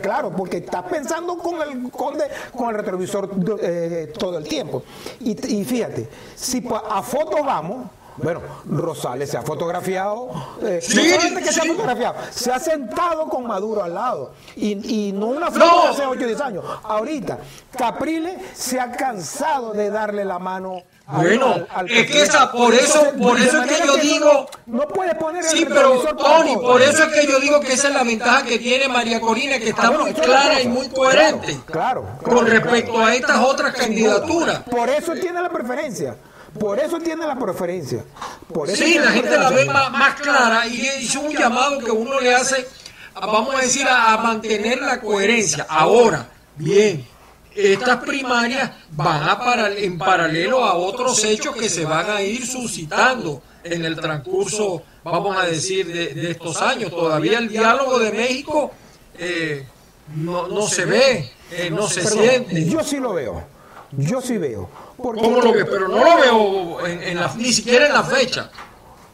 Claro, 0.00 0.32
porque 0.36 0.58
estás 0.58 0.84
pensando 0.84 1.36
con 1.38 1.60
el, 1.62 1.90
con, 1.90 2.14
con 2.56 2.70
el 2.70 2.76
retrovisor 2.76 3.30
eh, 3.60 4.12
todo 4.18 4.38
el 4.38 4.48
tiempo. 4.48 4.82
Y, 5.20 5.32
y 5.56 5.64
fíjate, 5.64 6.08
si 6.34 6.64
a 6.90 7.02
foto 7.02 7.42
vamos, 7.44 7.86
bueno, 8.18 8.40
Rosales 8.68 9.30
se 9.30 9.36
ha 9.36 9.42
fotografiado, 9.42 10.30
eh, 10.62 10.80
sí, 10.82 10.96
no 11.32 11.40
que 11.40 11.52
se 11.52 11.60
ha 11.60 11.64
fotografiado, 11.64 12.16
se 12.30 12.50
ha 12.50 12.58
sentado 12.58 13.28
con 13.28 13.46
Maduro 13.46 13.82
al 13.82 13.94
lado. 13.94 14.32
Y, 14.56 15.08
y 15.08 15.12
no 15.12 15.26
una 15.26 15.50
foto 15.50 15.82
de 15.82 15.88
hace 15.88 16.06
8 16.06 16.24
o 16.24 16.26
10 16.26 16.40
años. 16.40 16.64
Ahorita, 16.82 17.38
Caprile 17.76 18.38
se 18.54 18.80
ha 18.80 18.90
cansado 18.92 19.72
de 19.72 19.90
darle 19.90 20.24
la 20.24 20.38
mano. 20.38 20.82
Bueno, 21.08 21.54
al, 21.72 21.88
es 21.88 22.10
que 22.10 22.22
esa, 22.22 22.50
por 22.50 22.74
eso, 22.74 23.12
por 23.22 23.38
eso 23.38 23.62
es 23.62 23.66
que 23.72 23.86
yo 23.86 23.96
digo. 23.96 24.46
No, 24.66 24.88
puede 24.88 25.14
poner 25.14 25.44
el 25.44 25.50
Sí, 25.50 25.64
pero 25.68 26.00
Tony, 26.16 26.56
por 26.56 26.82
eso 26.82 27.04
es 27.04 27.12
que 27.12 27.26
yo 27.30 27.38
digo 27.38 27.60
que 27.60 27.74
esa 27.74 27.88
es 27.88 27.94
la 27.94 28.02
ventaja 28.02 28.42
que 28.42 28.58
tiene 28.58 28.88
María 28.88 29.20
Corina, 29.20 29.58
que 29.58 29.68
está 29.68 29.92
muy 29.92 30.12
clara 30.12 30.60
y 30.60 30.66
muy 30.66 30.88
coherente. 30.88 31.60
Claro, 31.66 32.06
Con 32.24 32.46
respecto 32.46 32.98
a 32.98 33.14
estas 33.14 33.38
otras 33.38 33.74
candidaturas. 33.74 34.60
Por 34.68 34.88
eso 34.88 35.12
tiene 35.12 35.40
la 35.40 35.50
preferencia. 35.50 36.16
Por 36.58 36.78
eso 36.78 36.98
tiene 36.98 37.26
la 37.26 37.38
preferencia. 37.38 38.04
Por 38.52 38.68
sí, 38.70 38.98
la 38.98 39.10
gente 39.10 39.36
la 39.36 39.50
ve 39.50 39.64
más, 39.66 40.14
clara 40.20 40.66
y 40.66 40.86
es 40.86 41.14
un 41.16 41.32
llamado 41.32 41.78
que 41.78 41.90
uno 41.90 42.20
le 42.20 42.34
hace, 42.34 42.66
vamos 43.14 43.54
a 43.54 43.60
decir, 43.60 43.86
a, 43.88 44.16
mantener 44.18 44.80
la 44.80 45.00
coherencia. 45.00 45.66
Ahora, 45.68 46.28
bien, 46.56 47.06
estas 47.54 48.02
primarias 48.04 48.70
van 48.90 49.22
a 49.22 49.68
en 49.76 49.98
paralelo 49.98 50.64
a 50.64 50.74
otros 50.74 51.22
hechos 51.24 51.54
que 51.56 51.68
se 51.68 51.84
van 51.84 52.10
a 52.10 52.22
ir 52.22 52.46
suscitando 52.46 53.42
en 53.64 53.84
el 53.84 53.96
transcurso, 53.96 54.82
vamos 55.02 55.36
a 55.36 55.46
decir, 55.46 55.86
de, 55.86 56.30
estos 56.30 56.60
años. 56.62 56.90
Todavía 56.90 57.38
el 57.38 57.48
diálogo 57.48 57.98
de 57.98 58.12
México 58.12 58.72
eh, 59.18 59.66
no, 60.14 60.66
se 60.66 60.84
ve, 60.84 61.32
eh, 61.50 61.70
no 61.70 61.88
se 61.88 62.06
siente. 62.06 62.64
Yo 62.64 62.82
sí 62.84 62.98
lo 62.98 63.14
veo. 63.14 63.44
Yo 63.92 64.20
sí 64.20 64.38
veo. 64.38 64.68
¿Cómo 64.96 65.40
lo 65.40 65.52
veo? 65.52 65.66
Pero 65.70 65.88
no 65.88 66.04
lo 66.04 66.16
veo 66.16 66.86
en, 66.86 67.18
ni 67.38 67.52
siquiera 67.52 67.86
en 67.86 67.92
la 67.92 68.02
fecha. 68.02 68.50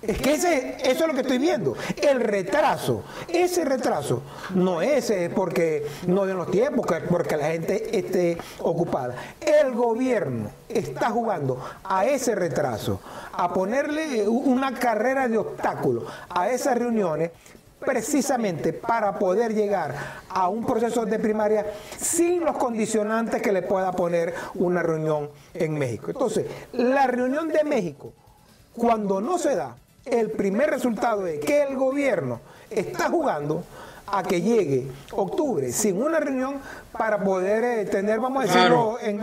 Es 0.03 0.21
que 0.21 0.35
ese, 0.35 0.77
eso 0.83 1.05
es 1.05 1.07
lo 1.07 1.15
que 1.15 1.21
estoy 1.21 1.39
viendo. 1.39 1.77
El 1.97 2.21
retraso, 2.21 3.05
ese 3.29 3.65
retraso 3.65 4.23
no 4.53 4.83
es 4.83 5.11
eh, 5.11 5.31
porque 5.33 5.87
no 6.09 6.27
de 6.27 6.35
los 6.35 6.51
tiempos, 6.51 6.87
porque 7.09 7.37
la 7.37 7.47
gente 7.47 7.97
esté 7.97 8.37
ocupada. 8.59 9.15
El 9.41 9.73
gobierno 9.73 10.51
está 10.69 11.11
jugando 11.11 11.65
a 11.85 12.05
ese 12.05 12.35
retraso, 12.35 13.01
a 13.33 13.53
ponerle 13.55 14.27
una 14.27 14.75
carrera 14.75 15.29
de 15.29 15.39
obstáculos 15.39 16.05
a 16.29 16.51
esas 16.51 16.77
reuniones 16.77 17.31
precisamente 17.85 18.73
para 18.73 19.19
poder 19.19 19.55
llegar 19.55 19.95
a 20.29 20.49
un 20.49 20.65
proceso 20.65 21.05
de 21.05 21.19
primaria 21.19 21.67
sin 21.97 22.45
los 22.45 22.57
condicionantes 22.57 23.43
que 23.43 23.53
le 23.53 23.63
pueda 23.63 23.93
poner 23.93 24.35
una 24.55 24.83
reunión 24.83 25.31
en 25.55 25.75
México. 25.75 26.11
Entonces, 26.11 26.47
la 26.73 27.07
reunión 27.07 27.49
de 27.49 27.65
México, 27.65 28.13
cuando 28.75 29.21
no 29.21 29.39
se 29.39 29.55
da, 29.55 29.77
el 30.05 30.31
primer 30.31 30.71
resultado 30.71 31.27
es 31.27 31.41
que 31.41 31.63
el 31.63 31.77
gobierno 31.77 32.41
está 32.71 33.09
jugando 33.09 33.65
a 34.07 34.23
que 34.23 34.43
llegue 34.43 34.89
octubre 35.13 35.73
sin 35.73 36.03
una 36.03 36.21
reunión 36.21 36.61
para 36.91 37.23
poder 37.23 37.65
eh, 37.65 37.85
tener, 37.87 38.21
vamos 38.21 38.45
a 38.45 38.47
decirlo 38.47 38.99
en 39.01 39.21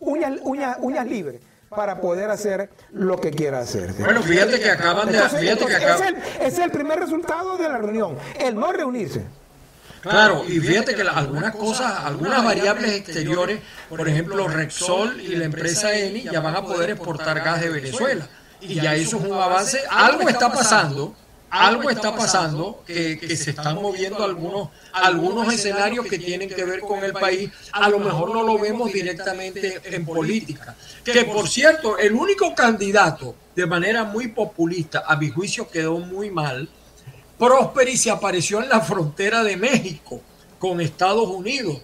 uñas, 0.00 0.40
uñas, 0.42 0.76
uñas 0.80 1.06
libres 1.06 1.40
para 1.70 2.00
poder 2.00 2.30
hacer 2.30 2.68
lo 2.92 3.20
que 3.20 3.30
quiera 3.30 3.60
hacer. 3.60 3.92
Bueno, 3.92 4.22
fíjate 4.22 4.58
que 4.58 4.70
acaban 4.70 5.10
de... 5.10 5.20
fíjate 5.20 5.66
que 5.66 5.76
acaban... 5.76 6.16
es, 6.40 6.58
el, 6.58 6.70
primer 6.72 6.98
resultado 6.98 7.56
de 7.56 7.68
la 7.68 7.78
reunión, 7.78 8.16
el 8.40 8.56
no 8.56 8.72
reunirse. 8.72 9.24
Claro, 10.00 10.44
y 10.48 10.58
fíjate 10.58 10.94
que 10.94 11.02
algunas 11.02 11.54
cosas, 11.54 12.04
algunas 12.04 12.42
variables 12.42 12.92
exteriores, 12.92 13.60
por 13.88 14.08
ejemplo, 14.08 14.48
Rexol 14.48 15.20
y 15.20 15.36
la 15.36 15.44
empresa 15.44 15.94
Eni 15.94 16.22
ya 16.22 16.40
van 16.40 16.56
a 16.56 16.62
poder 16.62 16.90
exportar 16.90 17.40
gas 17.40 17.60
de 17.60 17.68
Venezuela. 17.68 18.26
Y 18.60 18.74
ya 18.74 18.94
eso 18.94 19.18
es 19.18 19.24
un 19.24 19.32
avance. 19.32 19.80
Algo 19.90 20.28
está 20.28 20.50
pasando 20.50 21.14
algo 21.50 21.90
está 21.90 22.14
pasando 22.14 22.82
que, 22.86 23.18
se 23.36 23.50
están 23.50 23.74
moviendo 23.76 24.22
algunos, 24.22 24.68
algunos 24.92 25.52
escenarios 25.52 26.06
que 26.06 26.18
tienen 26.18 26.48
que 26.48 26.64
ver 26.64 26.80
con 26.80 27.02
el 27.04 27.12
país. 27.12 27.50
A 27.72 27.88
lo 27.88 27.98
mejor 27.98 28.32
no 28.32 28.42
lo 28.42 28.58
vemos 28.58 28.92
directamente 28.92 29.80
en 29.84 30.06
política. 30.06 30.76
Que 31.04 31.24
por 31.24 31.48
cierto, 31.48 31.98
el 31.98 32.12
único 32.12 32.54
candidato 32.54 33.34
de 33.54 33.66
manera 33.66 34.04
muy 34.04 34.28
populista, 34.28 35.04
a 35.06 35.16
mi 35.16 35.28
juicio 35.30 35.68
quedó 35.68 35.98
muy 35.98 36.30
mal, 36.30 36.68
Prosperi 37.38 37.96
se 37.96 38.10
apareció 38.10 38.62
en 38.62 38.68
la 38.68 38.80
frontera 38.80 39.42
de 39.42 39.56
México 39.56 40.20
con 40.58 40.80
Estados 40.80 41.26
Unidos 41.26 41.80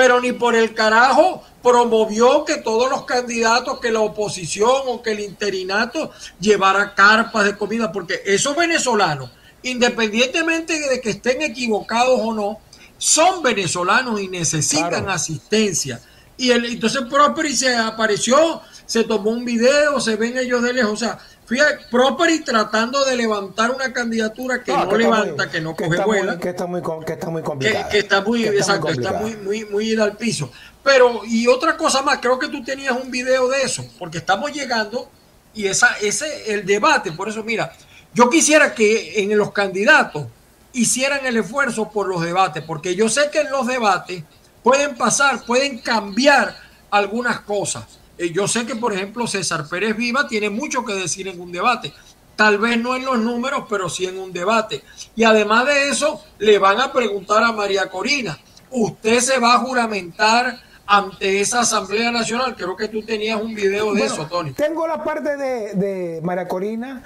pero 0.00 0.18
ni 0.18 0.32
por 0.32 0.56
el 0.56 0.72
carajo 0.72 1.44
promovió 1.62 2.46
que 2.46 2.56
todos 2.56 2.90
los 2.90 3.04
candidatos, 3.04 3.80
que 3.80 3.92
la 3.92 4.00
oposición 4.00 4.84
o 4.86 5.02
que 5.02 5.12
el 5.12 5.20
interinato 5.20 6.10
llevara 6.40 6.94
carpas 6.94 7.44
de 7.44 7.54
comida, 7.54 7.92
porque 7.92 8.22
esos 8.24 8.56
venezolanos, 8.56 9.30
independientemente 9.62 10.88
de 10.88 11.02
que 11.02 11.10
estén 11.10 11.42
equivocados 11.42 12.18
o 12.18 12.32
no, 12.32 12.60
son 12.96 13.42
venezolanos 13.42 14.18
y 14.22 14.28
necesitan 14.28 15.06
asistencia. 15.10 16.00
Y 16.38 16.50
el, 16.50 16.64
entonces 16.64 17.02
Prosperi 17.02 17.54
se 17.54 17.76
apareció, 17.76 18.62
se 18.86 19.04
tomó 19.04 19.32
un 19.32 19.44
video, 19.44 20.00
se 20.00 20.16
ven 20.16 20.38
ellos 20.38 20.62
de 20.62 20.72
lejos, 20.72 20.92
o 20.92 20.96
sea, 20.96 21.18
Fíjate, 21.50 21.86
Prosperi 21.90 22.44
tratando 22.44 23.04
de 23.04 23.16
levantar 23.16 23.72
una 23.72 23.92
candidatura 23.92 24.62
que 24.62 24.70
no, 24.70 24.96
levanta, 24.96 25.50
que 25.50 25.60
no 25.60 25.74
coge 25.74 26.00
vuela. 26.04 26.38
que 26.38 26.50
está 26.50 26.64
muy, 26.64 26.80
que 27.04 27.12
está 27.12 27.28
muy 27.28 27.42
complicada. 27.42 27.88
Que, 27.88 27.98
está 27.98 28.20
muy, 28.20 28.44
exacto, 28.44 28.86
está 28.90 29.14
muy, 29.14 29.34
muy, 29.34 29.64
muy 29.64 29.90
ida 29.90 30.04
al 30.04 30.16
piso. 30.16 30.52
Pero, 30.84 31.22
y 31.26 31.48
otra 31.48 31.76
cosa 31.76 32.02
más, 32.02 32.18
creo 32.18 32.38
que 32.38 32.46
tú 32.46 32.62
tenías 32.62 32.92
un 32.92 33.10
video 33.10 33.48
de 33.48 33.62
eso, 33.62 33.84
porque 33.98 34.18
estamos 34.18 34.52
llegando 34.52 35.10
y 35.52 35.66
esa, 35.66 35.96
ese, 36.00 36.54
el 36.54 36.64
debate, 36.64 37.10
por 37.10 37.28
eso, 37.28 37.42
mira, 37.42 37.72
yo 38.14 38.30
quisiera 38.30 38.72
que 38.72 39.20
en 39.20 39.36
los 39.36 39.50
candidatos 39.50 40.28
hicieran 40.72 41.26
el 41.26 41.36
esfuerzo 41.36 41.90
por 41.90 42.06
los 42.06 42.22
debates, 42.22 42.62
porque 42.62 42.94
yo 42.94 43.08
sé 43.08 43.28
que 43.32 43.40
en 43.40 43.50
los 43.50 43.66
debates 43.66 44.22
pueden 44.62 44.96
pasar, 44.96 45.44
pueden 45.44 45.80
cambiar 45.80 46.56
algunas 46.92 47.40
cosas 47.40 47.99
eh, 48.20 48.30
yo 48.32 48.46
sé 48.46 48.66
que, 48.66 48.76
por 48.76 48.92
ejemplo, 48.92 49.26
César 49.26 49.66
Pérez 49.66 49.96
Viva 49.96 50.28
tiene 50.28 50.50
mucho 50.50 50.84
que 50.84 50.92
decir 50.92 51.26
en 51.26 51.40
un 51.40 51.50
debate. 51.50 51.90
Tal 52.36 52.58
vez 52.58 52.78
no 52.78 52.94
en 52.94 53.06
los 53.06 53.18
números, 53.18 53.64
pero 53.66 53.88
sí 53.88 54.04
en 54.04 54.18
un 54.18 54.30
debate. 54.30 54.82
Y 55.16 55.24
además 55.24 55.64
de 55.64 55.88
eso, 55.88 56.22
le 56.38 56.58
van 56.58 56.80
a 56.80 56.92
preguntar 56.92 57.42
a 57.42 57.52
María 57.52 57.88
Corina, 57.88 58.38
¿usted 58.70 59.20
se 59.20 59.38
va 59.38 59.54
a 59.54 59.58
juramentar 59.60 60.58
ante 60.86 61.40
esa 61.40 61.60
Asamblea 61.60 62.10
Nacional? 62.10 62.54
Creo 62.56 62.76
que 62.76 62.88
tú 62.88 63.02
tenías 63.02 63.40
un 63.40 63.54
video 63.54 63.94
de 63.94 64.04
eso, 64.04 64.26
Tony. 64.26 64.52
Tengo 64.52 64.86
la 64.86 65.02
parte 65.02 65.38
de, 65.38 65.74
de 65.74 66.20
María 66.22 66.46
Corina 66.46 67.02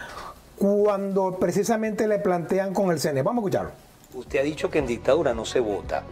cuando 0.58 1.38
precisamente 1.38 2.08
le 2.08 2.18
plantean 2.18 2.74
con 2.74 2.90
el 2.90 2.98
CNE. 2.98 3.22
Vamos 3.22 3.44
a 3.44 3.46
escucharlo. 3.46 3.70
Usted 4.14 4.40
ha 4.40 4.42
dicho 4.42 4.68
que 4.68 4.80
en 4.80 4.88
dictadura 4.88 5.32
no 5.32 5.44
se 5.44 5.60
vota. 5.60 6.02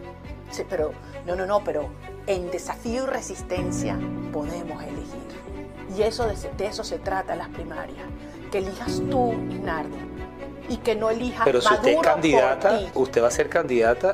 Sí, 0.49 0.63
pero 0.69 0.93
no, 1.25 1.35
no, 1.35 1.45
no, 1.45 1.61
pero 1.61 1.89
en 2.27 2.51
desafío 2.51 3.03
y 3.03 3.07
resistencia 3.07 3.97
podemos 4.31 4.81
elegir. 4.83 5.23
Y 5.97 6.01
eso 6.01 6.25
de, 6.27 6.67
eso 6.67 6.83
se 6.83 6.99
trata 6.99 7.35
las 7.35 7.49
primarias. 7.49 8.05
Que 8.51 8.59
elijas 8.59 9.01
tú, 9.09 9.33
Nardo, 9.63 9.95
y 10.69 10.77
que 10.77 10.95
no 10.95 11.09
elijas 11.09 11.43
Pero 11.45 11.61
si 11.61 11.73
usted 11.73 11.93
es 11.93 12.01
candidata, 12.01 12.79
usted 12.93 13.23
va 13.23 13.27
a 13.27 13.31
ser 13.31 13.49
candidata 13.49 14.13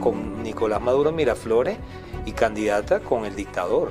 con 0.00 0.42
Nicolás 0.42 0.80
Maduro 0.80 1.12
Miraflores 1.12 1.78
y 2.24 2.32
candidata 2.32 3.00
con 3.00 3.24
el 3.24 3.34
dictador. 3.34 3.90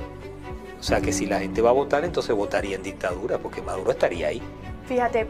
O 0.78 0.82
sea 0.82 1.00
que 1.00 1.12
si 1.12 1.26
la 1.26 1.40
gente 1.40 1.62
va 1.62 1.70
a 1.70 1.72
votar, 1.72 2.04
entonces 2.04 2.34
votaría 2.36 2.76
en 2.76 2.82
dictadura, 2.82 3.38
porque 3.38 3.62
Maduro 3.62 3.90
estaría 3.90 4.28
ahí. 4.28 4.42
Fíjate, 4.86 5.26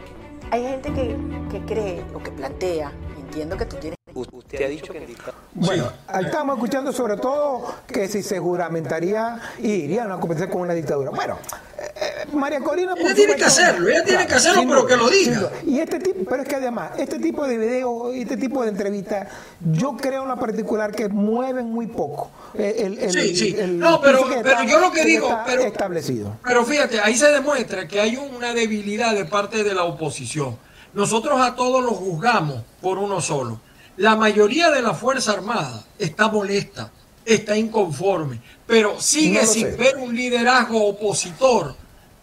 hay 0.51 0.63
gente 0.63 0.93
que, 0.93 1.17
que 1.51 1.61
cree 1.65 2.03
o 2.15 2.23
que 2.23 2.31
plantea, 2.31 2.93
entiendo 3.17 3.57
que 3.57 3.65
tú 3.65 3.77
tienes 3.77 3.96
usted 4.17 4.65
ha 4.65 4.69
dicho 4.69 4.93
que 4.93 4.99
en. 4.99 5.07
Bueno, 5.55 5.91
ahí 6.09 6.25
estamos 6.25 6.57
escuchando 6.57 6.93
sobre 6.93 7.17
todo 7.17 7.65
que 7.87 8.09
si 8.09 8.23
se 8.23 8.39
juramentaría 8.39 9.41
y 9.59 9.71
iría 9.73 10.05
a 10.05 10.07
una 10.07 10.19
competencia 10.21 10.51
con 10.51 10.63
una 10.63 10.75
dictadura. 10.75 11.11
Bueno, 11.11 11.39
eh, 11.79 11.93
eh, 11.97 12.27
María 12.33 12.61
Corina... 12.61 12.95
Ella 12.97 13.15
tiene 13.15 13.37
que 13.37 13.45
hacerlo, 13.45 13.89
ella 13.89 14.05
tiene 14.05 14.27
que 14.27 14.35
hacerlo, 14.35 14.61
sin 14.61 14.69
pero 14.69 14.83
duda, 14.83 14.91
que 14.91 14.97
lo 14.97 15.09
diga. 15.11 15.51
Y 15.67 15.79
este 15.81 15.99
tipo, 16.01 16.25
pero 16.29 16.43
es 16.43 16.49
que 16.49 16.57
además, 16.57 16.91
este 16.99 17.19
tipo 17.19 17.47
de 17.47 17.59
videos, 17.59 18.15
este 18.15 18.37
tipo 18.37 18.63
de 18.63 18.69
entrevistas, 18.71 19.29
yo 19.73 19.97
creo 19.97 20.23
en 20.23 20.29
la 20.29 20.37
particular 20.37 20.93
que 20.93 21.09
mueven 21.09 21.71
muy 21.71 21.87
poco. 21.87 22.31
eh, 22.55 22.75
El, 22.79 22.99
el- 22.99 23.13
Sí, 23.13 23.37
sí. 23.37 23.57
el 23.59 23.79
No, 23.79 24.01
pero- 24.01 24.21
pero 24.29 24.49
está- 24.49 24.65
yo 24.65 24.81
lo 24.81 24.91
que 24.93 25.05
digo, 25.05 25.29
pero- 25.47 25.63
establecido. 25.63 26.37
Pero 26.45 26.65
fíjate, 26.65 27.01
ahí 27.01 27.17
se 27.17 27.29
demuestra 27.31 27.87
que 27.89 28.01
hay 28.01 28.17
una 28.17 28.53
debilidad 28.55 29.15
de 29.15 29.25
parte 29.25 29.63
de 29.65 29.75
la 29.75 29.85
oposición. 29.85 30.57
Nosotros 30.95 31.39
a 31.41 31.55
todos 31.55 31.83
los 31.85 31.93
juzgamos 31.95 32.63
por 32.81 32.97
uno 32.99 33.21
solo. 33.21 33.61
La 33.97 34.15
mayoría 34.15 34.71
de 34.71 34.83
la 34.83 34.93
Fuerza 34.95 35.33
Armada 35.33 35.85
está 35.99 36.29
molesta, 36.29 36.91
está 37.25 37.57
inconforme, 37.57 38.41
pero 38.67 39.01
sigue 39.01 39.41
No 39.43 39.47
sin 39.47 39.71
sé. 39.71 39.77
ver 39.77 39.97
un 39.97 40.15
liderazgo 40.15 40.87
opositor 40.87 41.75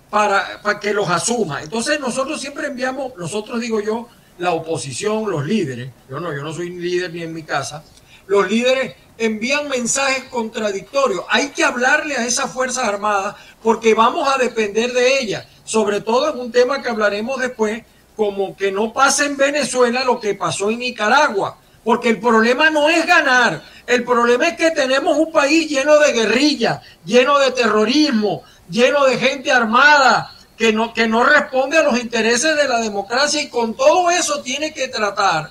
para, 0.09 0.61
para 0.61 0.79
que 0.79 0.93
los 0.93 1.09
asuma. 1.09 1.63
Entonces 1.63 1.99
nosotros 1.99 2.39
siempre 2.39 2.67
enviamos, 2.67 3.13
nosotros 3.17 3.59
digo 3.59 3.81
yo, 3.81 4.07
la 4.37 4.51
oposición, 4.51 5.29
los 5.29 5.45
líderes, 5.45 5.91
yo 6.09 6.19
no, 6.19 6.31
yo 6.33 6.43
no 6.43 6.53
soy 6.53 6.69
líder 6.69 7.11
ni 7.11 7.23
en 7.23 7.33
mi 7.33 7.43
casa, 7.43 7.83
los 8.27 8.49
líderes 8.49 8.95
envían 9.17 9.67
mensajes 9.67 10.25
contradictorios. 10.25 11.25
Hay 11.29 11.49
que 11.49 11.63
hablarle 11.63 12.15
a 12.15 12.25
esas 12.25 12.51
Fuerzas 12.51 12.83
Armadas 12.85 13.35
porque 13.61 13.93
vamos 13.93 14.27
a 14.27 14.37
depender 14.37 14.93
de 14.93 15.19
ellas, 15.19 15.47
sobre 15.63 16.01
todo 16.01 16.31
en 16.31 16.39
un 16.39 16.51
tema 16.51 16.81
que 16.81 16.89
hablaremos 16.89 17.39
después, 17.39 17.83
como 18.15 18.55
que 18.55 18.71
no 18.71 18.93
pase 18.93 19.25
en 19.25 19.37
Venezuela 19.37 20.03
lo 20.03 20.19
que 20.19 20.35
pasó 20.35 20.69
en 20.69 20.79
Nicaragua. 20.79 21.57
Porque 21.83 22.09
el 22.09 22.19
problema 22.19 22.69
no 22.69 22.87
es 22.89 23.05
ganar, 23.05 23.61
el 23.85 24.03
problema 24.05 24.47
es 24.47 24.55
que 24.57 24.71
tenemos 24.71 25.17
un 25.17 25.31
país 25.31 25.69
lleno 25.69 25.99
de 25.99 26.13
guerrilla, 26.13 26.81
lleno 27.05 27.37
de 27.39 27.51
terrorismo, 27.51 28.43
lleno 28.69 29.03
de 29.05 29.17
gente 29.17 29.51
armada, 29.51 30.31
que 30.57 30.71
no, 30.71 30.93
que 30.93 31.07
no 31.07 31.23
responde 31.25 31.77
a 31.77 31.83
los 31.83 31.99
intereses 31.99 32.55
de 32.55 32.67
la 32.69 32.79
democracia 32.79 33.41
y 33.41 33.49
con 33.49 33.73
todo 33.73 34.09
eso 34.11 34.41
tiene 34.41 34.73
que 34.73 34.87
tratar 34.87 35.49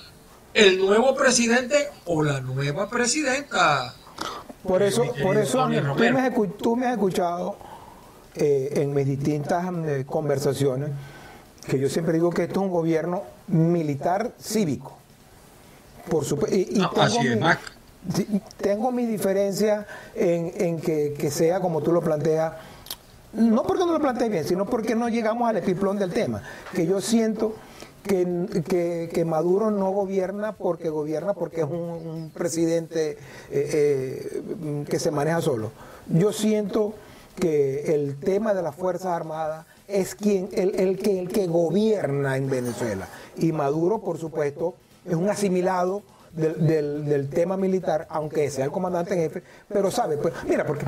el 0.55 0.79
nuevo 0.79 1.15
presidente 1.15 1.89
o 2.07 2.23
la 2.23 2.41
nueva 2.41 2.89
presidenta. 2.89 3.95
Por 4.63 4.83
eso, 4.83 5.03
por 5.23 5.37
eso 5.37 5.59
tú, 5.97 6.03
me 6.13 6.21
has, 6.21 6.33
escu- 6.33 6.57
tú 6.57 6.77
me 6.77 6.87
has 6.87 6.93
escuchado 6.93 7.57
eh, 8.37 8.71
en 8.77 8.95
mis 8.95 9.07
distintas 9.07 9.67
eh, 9.87 10.05
conversaciones 10.07 10.91
que 11.69 11.79
yo 11.79 11.89
siempre 11.89 12.15
digo 12.15 12.31
que 12.31 12.45
esto 12.45 12.61
es 12.61 12.67
un 12.67 12.71
gobierno 12.73 13.25
militar 13.49 14.33
cívico. 14.41 14.99
Por 16.09 16.25
supuesto. 16.25 16.57
Y, 16.57 16.69
y 16.73 16.79
No, 16.79 16.91
así 16.97 17.19
es, 17.19 17.35
mi, 17.37 17.41
Mac. 17.41 17.59
tengo 18.59 18.91
mi 18.93 19.07
diferencia 19.07 19.87
en, 20.15 20.53
en 20.57 20.81
que, 20.81 21.15
que 21.19 21.31
sea 21.31 21.61
como 21.61 21.81
tú 21.83 21.93
lo 21.93 22.01
planteas. 22.01 22.55
No 23.33 23.63
porque 23.63 23.85
no 23.87 23.93
lo 23.93 24.01
plantees 24.01 24.31
bien, 24.31 24.45
sino 24.45 24.67
porque 24.67 24.95
no 24.95 25.09
llegamos 25.09 25.49
al 25.49 25.57
epiplón 25.57 25.99
del 25.99 26.13
tema. 26.13 26.43
Que 26.75 26.87
yo 26.87 27.01
siento 27.01 27.55
que, 28.03 28.47
que- 28.69 29.11
que 29.13 29.25
Maduro 29.25 29.71
no 29.71 29.91
gobierna 29.93 30.53
porque 30.53 30.91
gobierna 30.91 31.33
porque 31.33 31.63
es 31.63 31.67
un, 31.67 31.73
un 31.79 32.31
presidente 32.35 33.13
eh, 33.13 33.17
eh, 33.51 34.85
que 34.89 34.99
se 34.99 35.11
maneja 35.11 35.41
solo. 35.41 35.71
Yo 36.09 36.33
siento 36.33 36.93
que 37.39 37.95
el 37.95 38.17
tema 38.19 38.53
de 38.53 38.63
las 38.63 38.75
Fuerzas 38.75 39.07
Armadas 39.07 39.65
es 39.89 40.15
quien, 40.15 40.49
el, 40.53 40.75
el 40.79 40.99
que, 40.99 41.19
el 41.21 41.29
que 41.29 41.47
gobierna 41.47 42.37
en 42.37 42.51
Venezuela. 42.51 43.09
Y 43.39 43.53
Maduro, 43.53 44.01
por 44.01 44.19
supuesto, 44.19 44.75
es 45.05 45.15
un 45.15 45.29
asimilado 45.29 46.03
del, 46.33 47.05
del- 47.05 47.29
tema 47.31 47.57
militar, 47.57 48.07
aunque 48.11 48.51
sea 48.51 48.65
el 48.65 48.71
comandante 48.71 49.15
en 49.15 49.21
jefe, 49.21 49.43
pero 49.69 49.91
sabe, 49.91 50.17
pues, 50.17 50.33
mira, 50.47 50.65
porque 50.65 50.85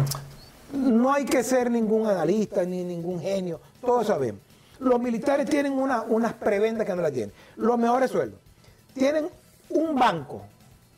no 0.72 1.12
hay 1.12 1.24
que 1.24 1.42
ser 1.42 1.70
ningún 1.70 2.06
analista 2.06 2.64
ni 2.64 2.82
ningún 2.84 3.20
genio, 3.20 3.60
todos 3.80 4.06
sabemos. 4.06 4.40
Los 4.80 5.00
militares 5.00 5.48
tienen 5.48 5.72
una, 5.72 6.02
unas 6.02 6.32
prebendas 6.34 6.86
que 6.86 6.94
no 6.94 7.02
las 7.02 7.12
tienen. 7.12 7.32
Los 7.56 7.78
mejores 7.78 8.10
sueldos. 8.10 8.40
Tienen 8.92 9.28
un 9.70 9.94
banco. 9.94 10.42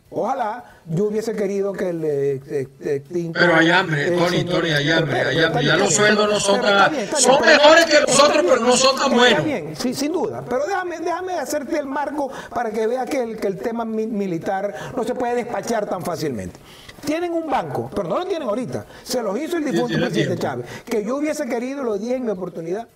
Ojalá 0.08 0.64
yo 0.86 1.04
hubiese 1.06 1.34
querido 1.34 1.72
que 1.72 1.88
el 1.90 2.04
eh, 2.04 2.40
eh, 2.48 2.68
eh, 2.80 3.30
Pero 3.34 3.56
hay 3.56 3.70
hambre, 3.70 4.12
Tony, 4.12 4.44
Tony, 4.44 4.70
hay 4.70 4.90
hambre, 4.92 5.20
hay 5.20 5.42
hambre. 5.42 5.64
Ya 5.64 5.76
los 5.76 5.92
sueldos 5.92 6.30
no 6.30 6.38
son 6.38 6.60
tan- 6.62 6.92
son 7.18 7.40
mejores 7.44 7.86
que 7.86 8.00
los 8.00 8.10
está 8.10 8.22
otros, 8.26 8.42
bien, 8.42 8.54
pero 8.54 8.64
no 8.66 8.76
son 8.76 8.96
tan 8.96 9.12
buenos. 9.12 9.44
bien, 9.44 9.74
sí, 9.76 9.94
sin 9.94 10.12
duda. 10.12 10.44
Pero 10.48 10.64
déjame, 10.64 11.00
déjame 11.00 11.34
hacerte 11.34 11.78
el 11.78 11.86
marco 11.86 12.30
para 12.54 12.70
que 12.70 12.86
vea 12.86 13.04
que 13.04 13.20
el, 13.20 13.36
que 13.36 13.48
el 13.48 13.58
tema 13.58 13.84
mi- 13.84 14.06
militar 14.06 14.72
no 14.96 15.02
se 15.02 15.14
puede 15.16 15.34
despachar 15.34 15.86
tan 15.88 16.02
fácilmente. 16.04 16.60
Tienen 17.04 17.32
un 17.32 17.50
banco, 17.50 17.90
pero 17.94 18.08
no 18.08 18.18
lo 18.18 18.26
tienen 18.26 18.48
ahorita. 18.48 18.86
Se 19.02 19.20
los 19.22 19.36
hizo 19.38 19.56
el 19.56 19.64
difunto 19.64 19.98
presidente. 19.98 20.38
Chávez. 20.38 20.66
Que 20.88 21.04
yo 21.04 21.16
hubiese 21.16 21.46
querido, 21.46 21.82
lo 21.82 21.98
dije 21.98 22.14
en 22.14 22.24
mi 22.24 22.30
oportunidad, 22.30 22.86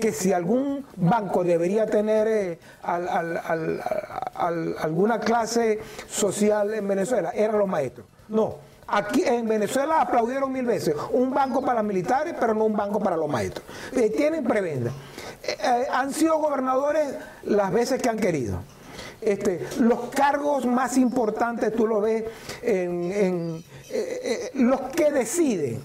que 0.00 0.12
si 0.12 0.32
algún 0.32 0.84
banco 0.96 1.44
debería 1.44 1.86
tener 1.86 2.28
eh, 2.28 2.58
al- 2.82 3.08
al- 3.08 3.36
al- 3.44 3.82
al- 4.34 4.76
alguna 4.80 5.20
clase 5.20 5.78
social 6.08 6.72
en 6.74 6.86
Venezuela, 6.88 7.30
eran 7.34 7.58
los 7.58 7.68
maestros. 7.68 8.06
No. 8.28 8.56
Aquí 8.90 9.22
en 9.26 9.46
Venezuela 9.46 10.00
aplaudieron 10.00 10.50
mil 10.50 10.64
veces 10.64 10.94
un 11.12 11.34
banco 11.34 11.62
para 11.62 11.82
militares, 11.82 12.34
pero 12.40 12.54
no 12.54 12.64
un 12.64 12.76
banco 12.76 13.00
para 13.00 13.16
los 13.16 13.28
maestros. 13.28 13.66
Eh, 13.94 14.10
tienen 14.16 14.44
prebenda. 14.44 14.92
Eh, 15.42 15.86
han 15.92 16.12
sido 16.12 16.38
gobernadores 16.38 17.06
las 17.44 17.70
veces 17.72 18.00
que 18.00 18.08
han 18.08 18.18
querido. 18.18 18.60
Este, 19.20 19.66
los 19.80 20.08
cargos 20.10 20.64
más 20.64 20.96
importantes 20.96 21.74
tú 21.74 21.86
lo 21.86 22.00
ves 22.00 22.24
en, 22.62 23.62
los 24.54 24.80
que 24.94 25.10
deciden 25.12 25.82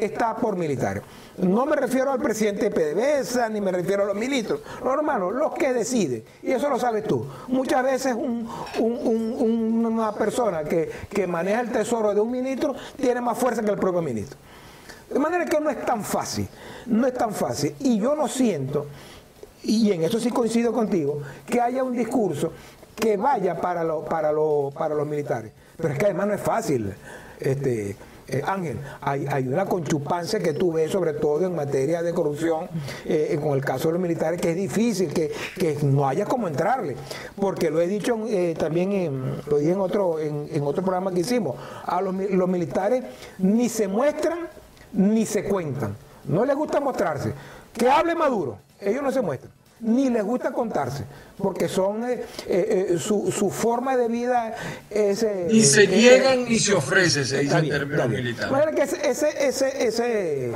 está 0.00 0.36
por 0.36 0.56
militares. 0.56 1.02
No 1.38 1.64
me 1.66 1.76
refiero 1.76 2.10
al 2.12 2.20
presidente 2.20 2.68
de 2.68 2.70
PDVSA, 2.70 3.48
ni 3.48 3.60
me 3.60 3.72
refiero 3.72 4.02
a 4.02 4.06
los 4.06 4.16
ministros. 4.16 4.60
No, 4.84 4.92
hermano, 4.92 5.30
los 5.30 5.54
que 5.54 5.72
deciden. 5.72 6.22
Y 6.42 6.52
eso 6.52 6.68
lo 6.68 6.78
sabes 6.78 7.04
tú. 7.04 7.26
Muchas 7.48 7.82
veces 7.82 8.14
un- 8.14 8.48
un- 8.78 8.98
un- 9.40 9.86
una 9.86 10.12
persona 10.12 10.64
que, 10.64 10.90
que 11.10 11.26
maneja 11.26 11.60
el 11.60 11.70
tesoro 11.72 12.12
de 12.14 12.20
un 12.20 12.30
ministro 12.30 12.74
tiene 12.96 13.20
más 13.20 13.38
fuerza 13.38 13.62
que 13.62 13.70
el 13.70 13.78
propio 13.78 14.02
ministro. 14.02 14.38
De 15.10 15.18
manera 15.18 15.44
que 15.46 15.58
no 15.60 15.70
es 15.70 15.84
tan 15.84 16.04
fácil. 16.04 16.48
No 16.86 17.06
es 17.06 17.14
tan 17.14 17.32
fácil. 17.32 17.74
Y 17.80 17.98
yo 17.98 18.14
no 18.14 18.28
siento, 18.28 18.86
y 19.62 19.90
en 19.92 20.02
eso 20.04 20.20
sí 20.20 20.30
coincido 20.30 20.72
contigo, 20.72 21.20
que 21.46 21.60
haya 21.60 21.82
un 21.82 21.94
discurso 21.96 22.52
que 22.94 23.16
vaya 23.16 23.60
para, 23.60 23.82
para, 24.04 24.30
para 24.76 24.94
los 24.94 25.06
militares. 25.06 25.52
Pero 25.76 25.94
es 25.94 25.98
que 25.98 26.04
además 26.04 26.26
no 26.26 26.34
es 26.34 26.40
fácil. 26.40 26.94
Este, 27.40 27.96
eh, 28.32 28.42
Ángel, 28.46 28.78
hay, 29.00 29.46
una 29.48 29.66
conchupancia 29.66 30.38
que 30.40 30.52
tú 30.52 30.72
ves, 30.72 30.90
sobre 30.90 31.14
todo 31.14 31.46
en 31.46 31.54
materia 31.54 32.02
de 32.02 32.12
corrupción, 32.12 32.68
eh, 33.04 33.38
con 33.42 33.52
el 33.52 33.64
caso 33.64 33.88
de 33.88 33.92
los 33.94 34.02
militares, 34.02 34.40
que 34.40 34.50
es 34.50 34.56
difícil, 34.56 35.12
que, 35.12 35.30
que 35.58 35.78
no 35.82 36.08
haya 36.08 36.24
como 36.24 36.48
entrarle. 36.48 36.96
Porque 37.36 37.70
lo 37.70 37.80
he 37.80 37.86
dicho 37.86 38.18
eh, 38.28 38.54
también, 38.58 38.92
en, 38.92 39.36
lo 39.46 39.58
dije 39.58 39.72
en 39.72 39.80
otro, 39.80 40.18
en, 40.18 40.48
en 40.50 40.62
otro 40.62 40.82
programa 40.82 41.12
que 41.12 41.20
hicimos, 41.20 41.56
a 41.84 42.00
los, 42.00 42.14
los 42.14 42.48
militares 42.48 43.04
ni 43.38 43.68
se 43.68 43.88
muestran 43.88 44.48
ni 44.92 45.26
se 45.26 45.44
cuentan. 45.44 45.96
No 46.24 46.44
les 46.44 46.56
gusta 46.56 46.80
mostrarse. 46.80 47.32
Que 47.72 47.88
hable 47.88 48.14
Maduro, 48.14 48.58
ellos 48.80 49.02
no 49.02 49.10
se 49.10 49.20
muestran. 49.20 49.52
Ni 49.82 50.10
les 50.10 50.22
gusta 50.22 50.52
contarse, 50.52 51.04
porque 51.38 51.66
son 51.68 52.04
eh, 52.04 52.22
eh, 52.46 52.86
eh, 52.94 52.98
su, 52.98 53.32
su 53.32 53.48
forma 53.50 53.96
de 53.96 54.08
vida 54.08 54.54
es... 54.90 55.22
eh, 55.22 55.46
Ni 55.50 55.62
se 55.62 55.86
niegan 55.86 56.44
ni 56.44 56.58
se 56.58 56.74
ofrece, 56.74 57.24
se 57.24 57.38
dice 57.38 57.56
en 57.56 57.68
términos 57.70 58.08
militares. 58.08 58.50
Manera 58.52 58.72
que 58.72 58.82
ese, 58.82 59.08
ese, 59.08 59.46
ese, 59.48 59.86
ese, 59.86 60.52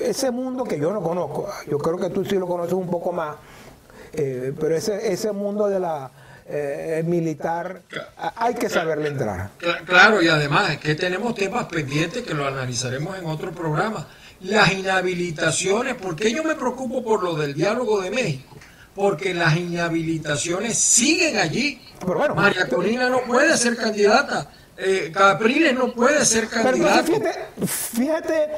ese 0.00 0.30
mundo 0.30 0.64
que 0.64 0.78
yo 0.78 0.92
no 0.92 1.02
conozco, 1.02 1.48
yo 1.68 1.76
creo 1.78 1.98
que 1.98 2.08
tú 2.10 2.24
sí 2.24 2.36
lo 2.36 2.46
conoces 2.46 2.72
un 2.72 2.88
poco 2.90 3.12
más, 3.12 3.36
eh, 4.14 4.52
pero 4.58 4.74
ese, 4.74 5.12
ese 5.12 5.32
mundo 5.32 5.68
de 5.68 5.80
la 5.80 6.10
eh, 6.48 7.02
militar 7.06 7.82
hay 8.36 8.54
que 8.54 8.68
saberle 8.70 9.08
entrar. 9.08 9.50
Cla- 9.60 9.84
Claro, 9.84 10.22
y 10.22 10.28
además 10.28 10.70
es 10.70 10.78
que 10.78 10.94
tenemos 10.94 11.34
temas 11.34 11.66
pendientes 11.66 12.22
que 12.22 12.32
lo 12.32 12.46
analizaremos 12.46 13.18
en 13.18 13.26
otro 13.26 13.52
programa. 13.52 14.06
Las 14.40 14.72
inhabilitaciones, 14.72 15.94
¿por 15.94 16.14
qué 16.16 16.30
yo 16.32 16.44
me 16.44 16.54
preocupo 16.54 17.02
por 17.02 17.22
lo 17.22 17.34
del 17.34 17.54
diálogo 17.54 18.00
de 18.02 18.10
México? 18.10 18.56
Porque 18.94 19.34
las 19.34 19.56
inhabilitaciones 19.56 20.76
siguen 20.78 21.38
allí. 21.38 21.80
Pero 22.00 22.18
bueno, 22.18 22.34
María 22.34 22.68
Corina 22.68 23.08
no 23.08 23.22
puede 23.22 23.56
ser 23.56 23.76
candidata. 23.76 24.50
eh, 24.76 25.10
Capriles 25.12 25.74
no 25.74 25.92
puede 25.92 26.24
ser 26.24 26.48
candidato. 26.48 27.04
fíjate, 27.04 27.32
fíjate, 27.66 28.48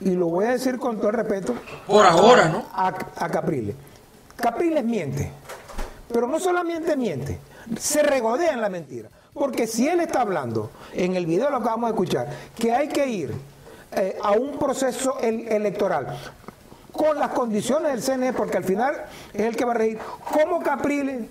y 0.00 0.10
lo 0.10 0.26
voy 0.28 0.46
a 0.46 0.50
decir 0.52 0.78
con 0.78 0.96
todo 0.98 1.08
el 1.10 1.14
respeto, 1.16 1.54
Por 1.86 2.04
ahora, 2.06 2.48
¿no? 2.48 2.66
a, 2.72 2.88
a 3.16 3.28
Capriles. 3.30 3.76
Capriles 4.36 4.82
miente, 4.84 5.30
pero 6.12 6.26
no 6.26 6.40
solamente 6.40 6.96
miente, 6.96 7.38
se 7.78 8.02
regodea 8.02 8.52
en 8.52 8.60
la 8.60 8.68
mentira. 8.70 9.08
Porque 9.34 9.66
si 9.66 9.88
él 9.88 10.00
está 10.00 10.22
hablando, 10.22 10.70
en 10.92 11.16
el 11.16 11.24
video 11.26 11.48
lo 11.50 11.58
acabamos 11.58 11.90
de 11.90 11.94
escuchar, 11.94 12.28
que 12.58 12.72
hay 12.72 12.88
que 12.88 13.06
ir 13.08 13.32
eh, 13.94 14.16
a 14.22 14.32
un 14.32 14.58
proceso 14.58 15.18
el- 15.20 15.48
electoral 15.48 16.06
con 16.92 17.18
las 17.18 17.30
condiciones 17.30 17.92
del 17.92 18.02
CNE, 18.02 18.32
porque 18.32 18.58
al 18.58 18.64
final 18.64 18.94
es 19.32 19.40
el 19.42 19.56
que 19.56 19.64
va 19.64 19.72
a 19.72 19.76
regir, 19.76 19.98
¿cómo 20.30 20.62
Capriles 20.62 21.22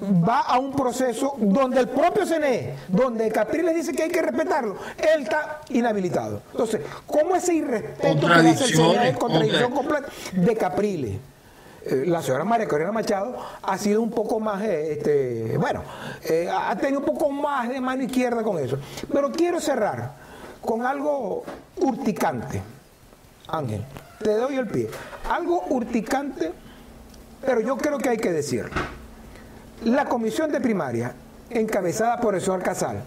va 0.00 0.40
a 0.40 0.58
un 0.58 0.72
proceso 0.72 1.34
donde 1.38 1.80
el 1.80 1.88
propio 1.88 2.24
CNE, 2.24 2.74
donde 2.88 3.30
Capriles 3.30 3.74
dice 3.74 3.92
que 3.92 4.04
hay 4.04 4.10
que 4.10 4.22
respetarlo, 4.22 4.76
él 4.96 5.22
está 5.22 5.60
inhabilitado. 5.70 6.40
Entonces, 6.52 6.82
¿cómo 7.06 7.34
ese 7.34 7.54
irrespeto 7.54 8.26
que 8.26 8.32
hace 8.32 8.64
el 8.64 8.74
CNE 8.76 9.08
es 9.10 9.16
contradicción 9.16 9.72
completa 9.72 10.08
de 10.32 10.56
Capriles? 10.56 11.18
Eh, 11.84 12.04
la 12.06 12.22
señora 12.22 12.44
María 12.44 12.68
Corina 12.68 12.92
Machado 12.92 13.36
ha 13.62 13.78
sido 13.78 14.00
un 14.02 14.10
poco 14.10 14.38
más, 14.40 14.62
eh, 14.62 14.92
este, 14.92 15.56
bueno, 15.58 15.82
eh, 16.24 16.48
ha 16.52 16.76
tenido 16.76 17.00
un 17.00 17.06
poco 17.06 17.30
más 17.30 17.68
de 17.68 17.80
mano 17.80 18.02
izquierda 18.02 18.42
con 18.44 18.58
eso. 18.58 18.78
Pero 19.12 19.30
quiero 19.32 19.60
cerrar 19.60 20.27
con 20.68 20.84
algo 20.84 21.44
urticante. 21.76 22.60
Ángel, 23.46 23.82
te 24.22 24.34
doy 24.34 24.56
el 24.56 24.66
pie. 24.66 24.90
Algo 25.30 25.62
urticante, 25.70 26.52
pero 27.40 27.62
yo 27.62 27.78
creo 27.78 27.96
que 27.96 28.10
hay 28.10 28.18
que 28.18 28.30
decirlo. 28.30 28.70
La 29.84 30.04
comisión 30.04 30.52
de 30.52 30.60
primaria, 30.60 31.14
encabezada 31.48 32.20
por 32.20 32.34
el 32.34 32.42
señor 32.42 32.62
Casal, 32.62 33.02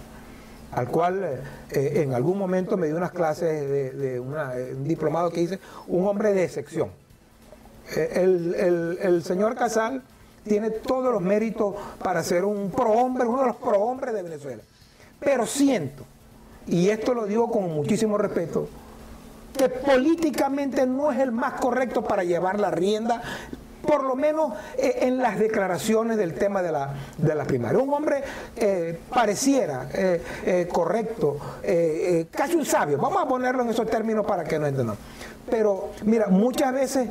al 0.71 0.87
cual 0.87 1.43
en 1.69 2.15
algún 2.15 2.39
momento 2.39 2.77
me 2.77 2.87
dio 2.87 2.97
unas 2.97 3.11
clases 3.11 3.69
de, 3.69 4.19
un 4.19 4.83
diplomado 4.83 5.29
que 5.29 5.41
hice, 5.41 5.59
un 5.85 6.07
hombre 6.07 6.33
de 6.33 6.49
sección 6.49 6.89
el, 7.95 9.21
señor 9.23 9.55
Casal 9.55 10.01
tiene 10.43 10.71
todos 10.71 11.13
los 11.13 11.21
méritos 11.21 11.75
para 12.01 12.23
ser 12.23 12.45
un 12.45 12.71
prohombre, 12.71 13.27
uno 13.27 13.41
de 13.41 13.47
los 13.47 13.57
prohombres 13.57 14.13
de 14.13 14.23
Venezuela. 14.23 14.63
Pero 15.19 15.45
siento, 15.45 16.03
y 16.67 16.89
esto 16.89 17.13
lo 17.13 17.25
digo 17.25 17.49
con 17.49 17.73
muchísimo 17.73 18.17
respeto, 18.17 18.67
que 19.57 19.69
políticamente 19.69 20.85
no 20.85 21.11
es 21.11 21.19
el 21.19 21.31
más 21.31 21.53
correcto 21.53 22.03
para 22.03 22.23
llevar 22.23 22.59
la 22.59 22.71
rienda, 22.71 23.21
por 23.85 24.03
lo 24.03 24.15
menos 24.15 24.53
eh, 24.77 24.99
en 25.01 25.17
las 25.17 25.39
declaraciones 25.39 26.17
del 26.17 26.35
tema 26.35 26.61
de 26.61 26.71
la, 26.71 26.93
de 27.17 27.35
la 27.35 27.45
primaria. 27.45 27.79
Un 27.79 27.93
hombre 27.93 28.23
eh, 28.55 28.99
pareciera 29.09 29.89
eh, 29.93 30.67
correcto, 30.71 31.37
casi 32.31 32.55
un 32.55 32.65
sabio, 32.65 32.97
vamos 32.97 33.21
a 33.21 33.27
ponerlo 33.27 33.63
en 33.63 33.69
esos 33.69 33.89
términos 33.89 34.25
para 34.25 34.43
que 34.43 34.59
no 34.59 34.67
entendamos. 34.67 35.01
Pero 35.49 35.89
mira, 36.03 36.27
muchas 36.27 36.73
veces 36.73 37.09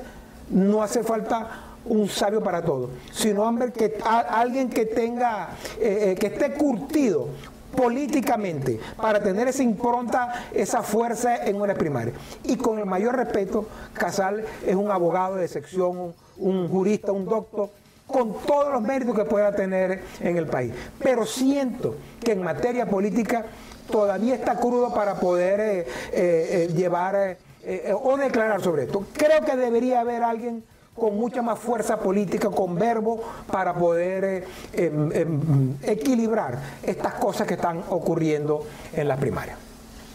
no 0.50 0.82
hace 0.82 1.02
falta 1.02 1.66
un 1.84 2.08
sabio 2.08 2.42
para 2.42 2.62
todo, 2.62 2.90
sino 3.12 3.42
hombre 3.42 3.72
que, 3.72 3.98
alguien 4.04 4.70
que 4.70 4.86
tenga, 4.86 5.50
que 5.78 6.26
esté 6.26 6.52
curtido 6.52 7.28
políticamente 7.76 8.80
para 8.96 9.22
tener 9.22 9.48
esa 9.48 9.62
impronta, 9.62 10.46
esa 10.52 10.82
fuerza 10.82 11.44
en 11.44 11.60
una 11.60 11.74
primaria. 11.74 12.12
Y 12.44 12.56
con 12.56 12.78
el 12.78 12.86
mayor 12.86 13.16
respeto, 13.16 13.66
Casal 13.92 14.44
es 14.66 14.74
un 14.74 14.90
abogado 14.90 15.36
de 15.36 15.48
sección, 15.48 16.14
un, 16.36 16.68
jurista, 16.68 17.12
un 17.12 17.24
doctor, 17.24 17.70
con 18.06 18.34
todos 18.46 18.72
los 18.72 18.82
méritos 18.82 19.14
que 19.14 19.24
pueda 19.24 19.54
tener 19.54 20.02
en 20.20 20.36
el 20.36 20.46
país. 20.46 20.72
Pero 20.98 21.24
siento 21.24 21.96
que 22.22 22.32
en 22.32 22.42
materia 22.42 22.86
política 22.86 23.44
todavía 23.90 24.34
está 24.34 24.56
crudo 24.56 24.92
para 24.92 25.14
poder 25.14 25.86
eh, 26.12 26.68
llevar 26.74 27.38
eh, 27.62 27.82
eh, 27.88 27.94
o 27.94 28.16
declarar 28.16 28.62
sobre 28.62 28.84
esto. 28.84 29.04
Creo 29.12 29.44
que 29.44 29.54
debería 29.54 30.00
haber 30.00 30.22
alguien 30.22 30.64
con 31.00 31.16
mucha 31.16 31.42
más 31.42 31.58
fuerza 31.58 31.98
política, 31.98 32.50
con 32.50 32.76
verbo, 32.76 33.20
para 33.50 33.74
poder 33.74 34.24
eh, 34.24 34.44
em, 34.72 35.12
em, 35.12 35.76
equilibrar 35.82 36.58
estas 36.82 37.14
cosas 37.14 37.46
que 37.46 37.54
están 37.54 37.82
ocurriendo 37.88 38.64
en 38.92 39.08
la 39.08 39.16
primaria. 39.16 39.56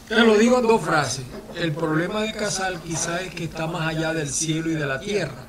Te 0.08 0.20
lo 0.20 0.38
digo 0.38 0.60
en 0.60 0.68
dos 0.68 0.82
frases. 0.82 1.26
El 1.56 1.72
problema 1.72 2.22
de 2.22 2.32
Casal 2.34 2.80
quizás 2.80 3.24
es 3.24 3.34
que 3.34 3.46
está 3.46 3.66
más 3.66 3.88
allá 3.88 4.14
del 4.14 4.30
cielo 4.30 4.70
y 4.70 4.76
de 4.76 4.86
la 4.86 5.00
tierra. 5.00 5.46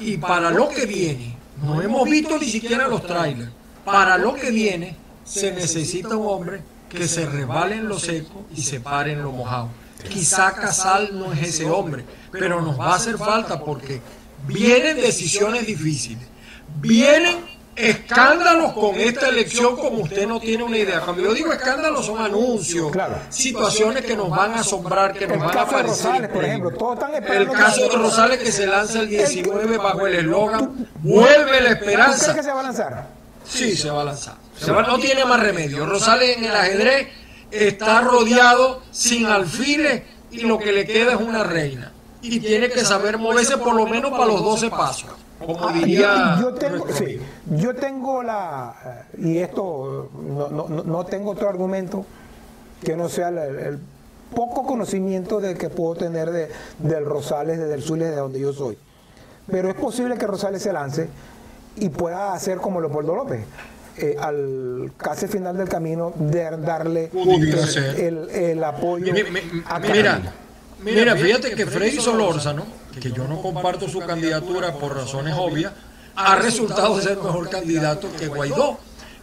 Y 0.00 0.16
para 0.16 0.50
lo 0.50 0.70
que 0.70 0.86
viene, 0.86 1.36
no 1.62 1.82
hemos 1.82 2.08
visto 2.08 2.38
ni 2.38 2.46
siquiera 2.46 2.88
los 2.88 3.06
trailers, 3.06 3.50
para 3.84 4.16
lo 4.16 4.34
que 4.34 4.50
viene 4.50 4.96
se 5.24 5.52
necesita 5.52 6.16
un 6.16 6.26
hombre 6.26 6.62
que 6.88 7.06
se 7.06 7.26
rebale 7.26 7.76
en 7.76 7.88
lo 7.88 7.98
seco 7.98 8.46
y 8.56 8.62
se 8.62 8.80
pare 8.80 9.12
en 9.12 9.22
lo 9.22 9.32
mojado. 9.32 9.68
Quizá 10.08 10.52
Casal 10.52 11.10
no 11.18 11.32
es 11.32 11.42
ese 11.42 11.68
hombre, 11.68 12.04
pero 12.32 12.62
nos 12.62 12.80
va 12.80 12.92
a 12.92 12.96
hacer 12.96 13.18
falta 13.18 13.60
porque 13.60 14.00
vienen 14.46 14.96
decisiones 14.96 15.66
difíciles, 15.66 16.26
vienen 16.80 17.50
escándalos 17.76 18.72
con 18.72 18.96
esta 18.96 19.28
elección 19.28 19.76
como 19.76 20.02
usted 20.02 20.26
no 20.26 20.40
tiene 20.40 20.62
una 20.64 20.76
idea. 20.76 21.00
Cuando 21.00 21.22
yo 21.22 21.34
digo 21.34 21.52
escándalos 21.52 22.06
son 22.06 22.20
anuncios, 22.20 22.92
situaciones 23.30 24.04
que 24.04 24.16
nos 24.16 24.30
van 24.30 24.52
a 24.52 24.60
asombrar, 24.60 25.12
que 25.12 25.26
nos 25.26 25.38
van 25.38 25.58
a 25.58 25.66
parecer. 25.66 26.30
por 26.30 26.44
ejemplo, 26.44 26.70
todos 26.72 26.98
están 26.98 27.14
el 27.14 27.50
caso 27.50 27.88
de 27.88 27.96
Rosales 27.96 28.38
que 28.38 28.52
se 28.52 28.66
lanza 28.66 29.00
el 29.00 29.08
19 29.08 29.78
bajo 29.78 30.06
el 30.06 30.14
eslogan 30.16 30.88
Vuelve 30.96 31.60
la 31.60 31.70
esperanza. 31.70 32.34
que 32.34 32.42
se 32.42 32.52
va 32.52 32.60
a 32.60 32.64
lanzar? 32.64 33.08
Sí, 33.44 33.76
se 33.76 33.90
va 33.90 34.02
a 34.02 34.04
lanzar. 34.04 34.36
no 34.86 34.98
tiene 34.98 35.24
más 35.24 35.40
remedio. 35.40 35.86
Rosales 35.86 36.36
en 36.36 36.44
el 36.44 36.54
ajedrez 36.54 37.08
está 37.50 38.02
rodeado 38.02 38.82
sin 38.90 39.26
alfiles 39.26 40.02
y 40.30 40.40
lo 40.40 40.58
que 40.58 40.72
le 40.72 40.86
queda 40.86 41.14
es 41.14 41.20
una 41.20 41.42
reina. 41.42 41.89
Y 42.22 42.40
tiene 42.40 42.68
que 42.68 42.84
saber 42.84 43.18
moverse 43.18 43.56
por 43.56 43.74
lo 43.74 43.86
menos 43.86 44.10
para 44.10 44.26
los 44.26 44.42
12 44.42 44.70
pasos. 44.70 45.10
Como 45.38 45.68
ah, 45.68 45.72
diría. 45.72 46.38
Yo, 46.40 46.52
tengo, 46.52 46.86
sí, 46.92 47.18
yo 47.56 47.74
tengo 47.74 48.22
la. 48.22 49.06
Y 49.18 49.38
esto, 49.38 50.10
no, 50.84 51.04
tengo 51.06 51.30
otro 51.30 51.48
argumento 51.48 52.04
que 52.84 52.96
no 52.96 53.08
sea 53.08 53.28
el, 53.28 53.78
poco 54.34 54.64
conocimiento 54.64 55.40
de 55.40 55.54
que 55.54 55.70
puedo 55.70 55.94
tener 55.96 56.30
de, 56.30 56.50
del 56.78 57.04
Rosales, 57.04 57.58
desde 57.58 57.74
el 57.74 57.82
Zulia, 57.82 58.10
de 58.10 58.16
donde 58.16 58.38
yo 58.38 58.52
soy. 58.52 58.76
Pero 59.50 59.70
es 59.70 59.74
posible 59.74 60.16
que 60.16 60.26
Rosales 60.26 60.62
se 60.62 60.72
lance 60.72 61.08
y 61.76 61.88
pueda 61.88 62.34
hacer 62.34 62.58
como 62.58 62.80
Leopoldo 62.80 63.14
López. 63.14 63.40
Eh, 63.96 64.16
al 64.18 64.92
casi 64.96 65.26
final 65.26 65.56
del 65.56 65.68
camino 65.68 66.12
de 66.16 66.56
darle 66.58 67.10
el, 67.98 68.64
apoyo 68.64 69.12
a 69.66 69.78
mira, 69.78 70.22
mira, 70.82 71.16
fíjate 71.16 71.54
que 71.54 71.66
Freddy 71.66 72.00
Solórzano, 72.00 72.66
que 73.00 73.12
yo 73.12 73.26
no 73.26 73.40
comparto 73.40 73.88
su 73.88 74.00
candidatura 74.00 74.74
por 74.74 74.96
razones 74.96 75.34
obvias, 75.36 75.72
ha 76.16 76.36
resultado 76.36 77.00
ser 77.00 77.16
mejor 77.16 77.48
candidato 77.48 78.08
que 78.18 78.28
Guaidó. 78.28 78.78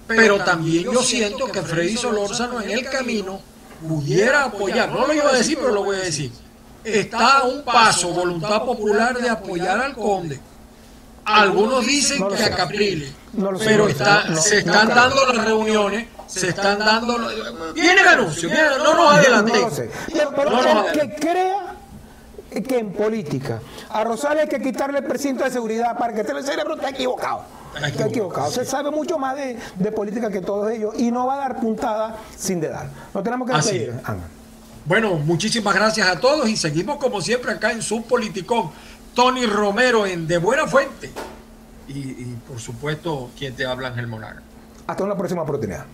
Pero 0.08 0.39
también 0.39 0.86
yo 0.86 1.04
siento 1.04 1.48
que 1.48 1.62
Freddy 1.62 1.98
Solórzano 1.98 2.62
en 2.62 2.72
el 2.72 2.86
camino 2.89 3.41
pudiera 3.86 4.46
apoyar, 4.46 4.89
no 4.89 5.06
lo 5.06 5.13
iba 5.13 5.30
a 5.30 5.34
decir, 5.34 5.58
pero 5.58 5.74
lo 5.74 5.84
voy 5.84 5.98
a 5.98 6.00
decir, 6.00 6.32
está 6.84 7.39
a 7.39 7.43
un 7.43 7.63
paso, 7.63 8.10
voluntad 8.10 8.63
popular, 8.63 9.17
de 9.17 9.30
apoyar 9.30 9.80
al 9.80 9.93
conde. 9.93 10.39
algunos 11.26 11.86
dicen 11.86 12.26
que 12.30 12.43
a 12.43 12.56
Capriles, 12.56 13.12
pero 13.60 13.88
se 14.41 14.60
están 14.60 14.88
dando 14.88 15.26
las 15.34 15.46
reuniones, 15.46 16.08
se 16.28 16.50
están 16.50 16.80
dando. 16.80 17.18
Viene 17.74 18.02
el 18.02 18.08
anuncio, 18.08 18.50
no 18.50 18.94
nos 18.94 19.13
adelantemos. 19.13 19.82
Pero, 20.36 20.88
el 20.88 20.92
que 20.92 21.16
crea 21.16 21.76
que 22.62 22.80
en 22.80 22.92
política 22.92 23.60
a 23.90 24.04
Rosales 24.04 24.44
hay 24.44 24.50
que 24.50 24.62
quitarle 24.62 25.00
el 25.00 25.06
precinto 25.06 25.44
de 25.44 25.52
seguridad 25.52 25.98
para 25.98 26.13
que 26.13 26.22
esté 26.22 26.34
el 26.34 26.44
cerebro 26.44 26.76
está 26.76 26.90
equivocado. 26.90 27.44
Está 27.86 28.08
equivocado. 28.08 28.52
Se 28.52 28.66
sabe 28.66 28.90
mucho 28.92 29.18
más 29.20 29.36
de, 29.36 29.92
política 29.92 30.30
que 30.30 30.42
todos 30.42 30.72
ellos 30.72 30.94
y 30.98 31.12
no 31.12 31.28
va 31.28 31.36
a 31.36 31.38
dar 31.38 31.60
puntada 31.60 32.18
sin 32.36 32.60
de 32.60 32.70
dar. 32.70 32.90
No 33.13 33.22
tenemos 33.22 33.48
que 33.48 33.56
despedir. 33.56 33.94
Bueno, 34.86 35.16
muchísimas 35.16 35.76
gracias 35.76 36.08
a 36.08 36.20
todos 36.20 36.48
y 36.48 36.56
seguimos 36.56 36.98
como 36.98 37.22
siempre 37.22 37.52
acá 37.52 37.72
en 37.72 37.82
su 37.82 38.04
Politicón. 38.04 38.72
Tony 39.13 39.46
Romero 39.46 40.06
en 40.06 40.28
De 40.28 40.38
Buena 40.38 40.68
Fuente. 40.68 41.12
Y, 41.88 42.26
por 42.48 42.60
supuesto, 42.60 43.32
quien 43.38 43.56
te 43.56 43.66
habla, 43.66 43.90
Ángel 43.90 44.08
Monaga. 44.08 44.42
Hasta 44.86 45.04
una 45.04 45.16
próxima 45.16 45.42
oportunidad. 45.42 45.86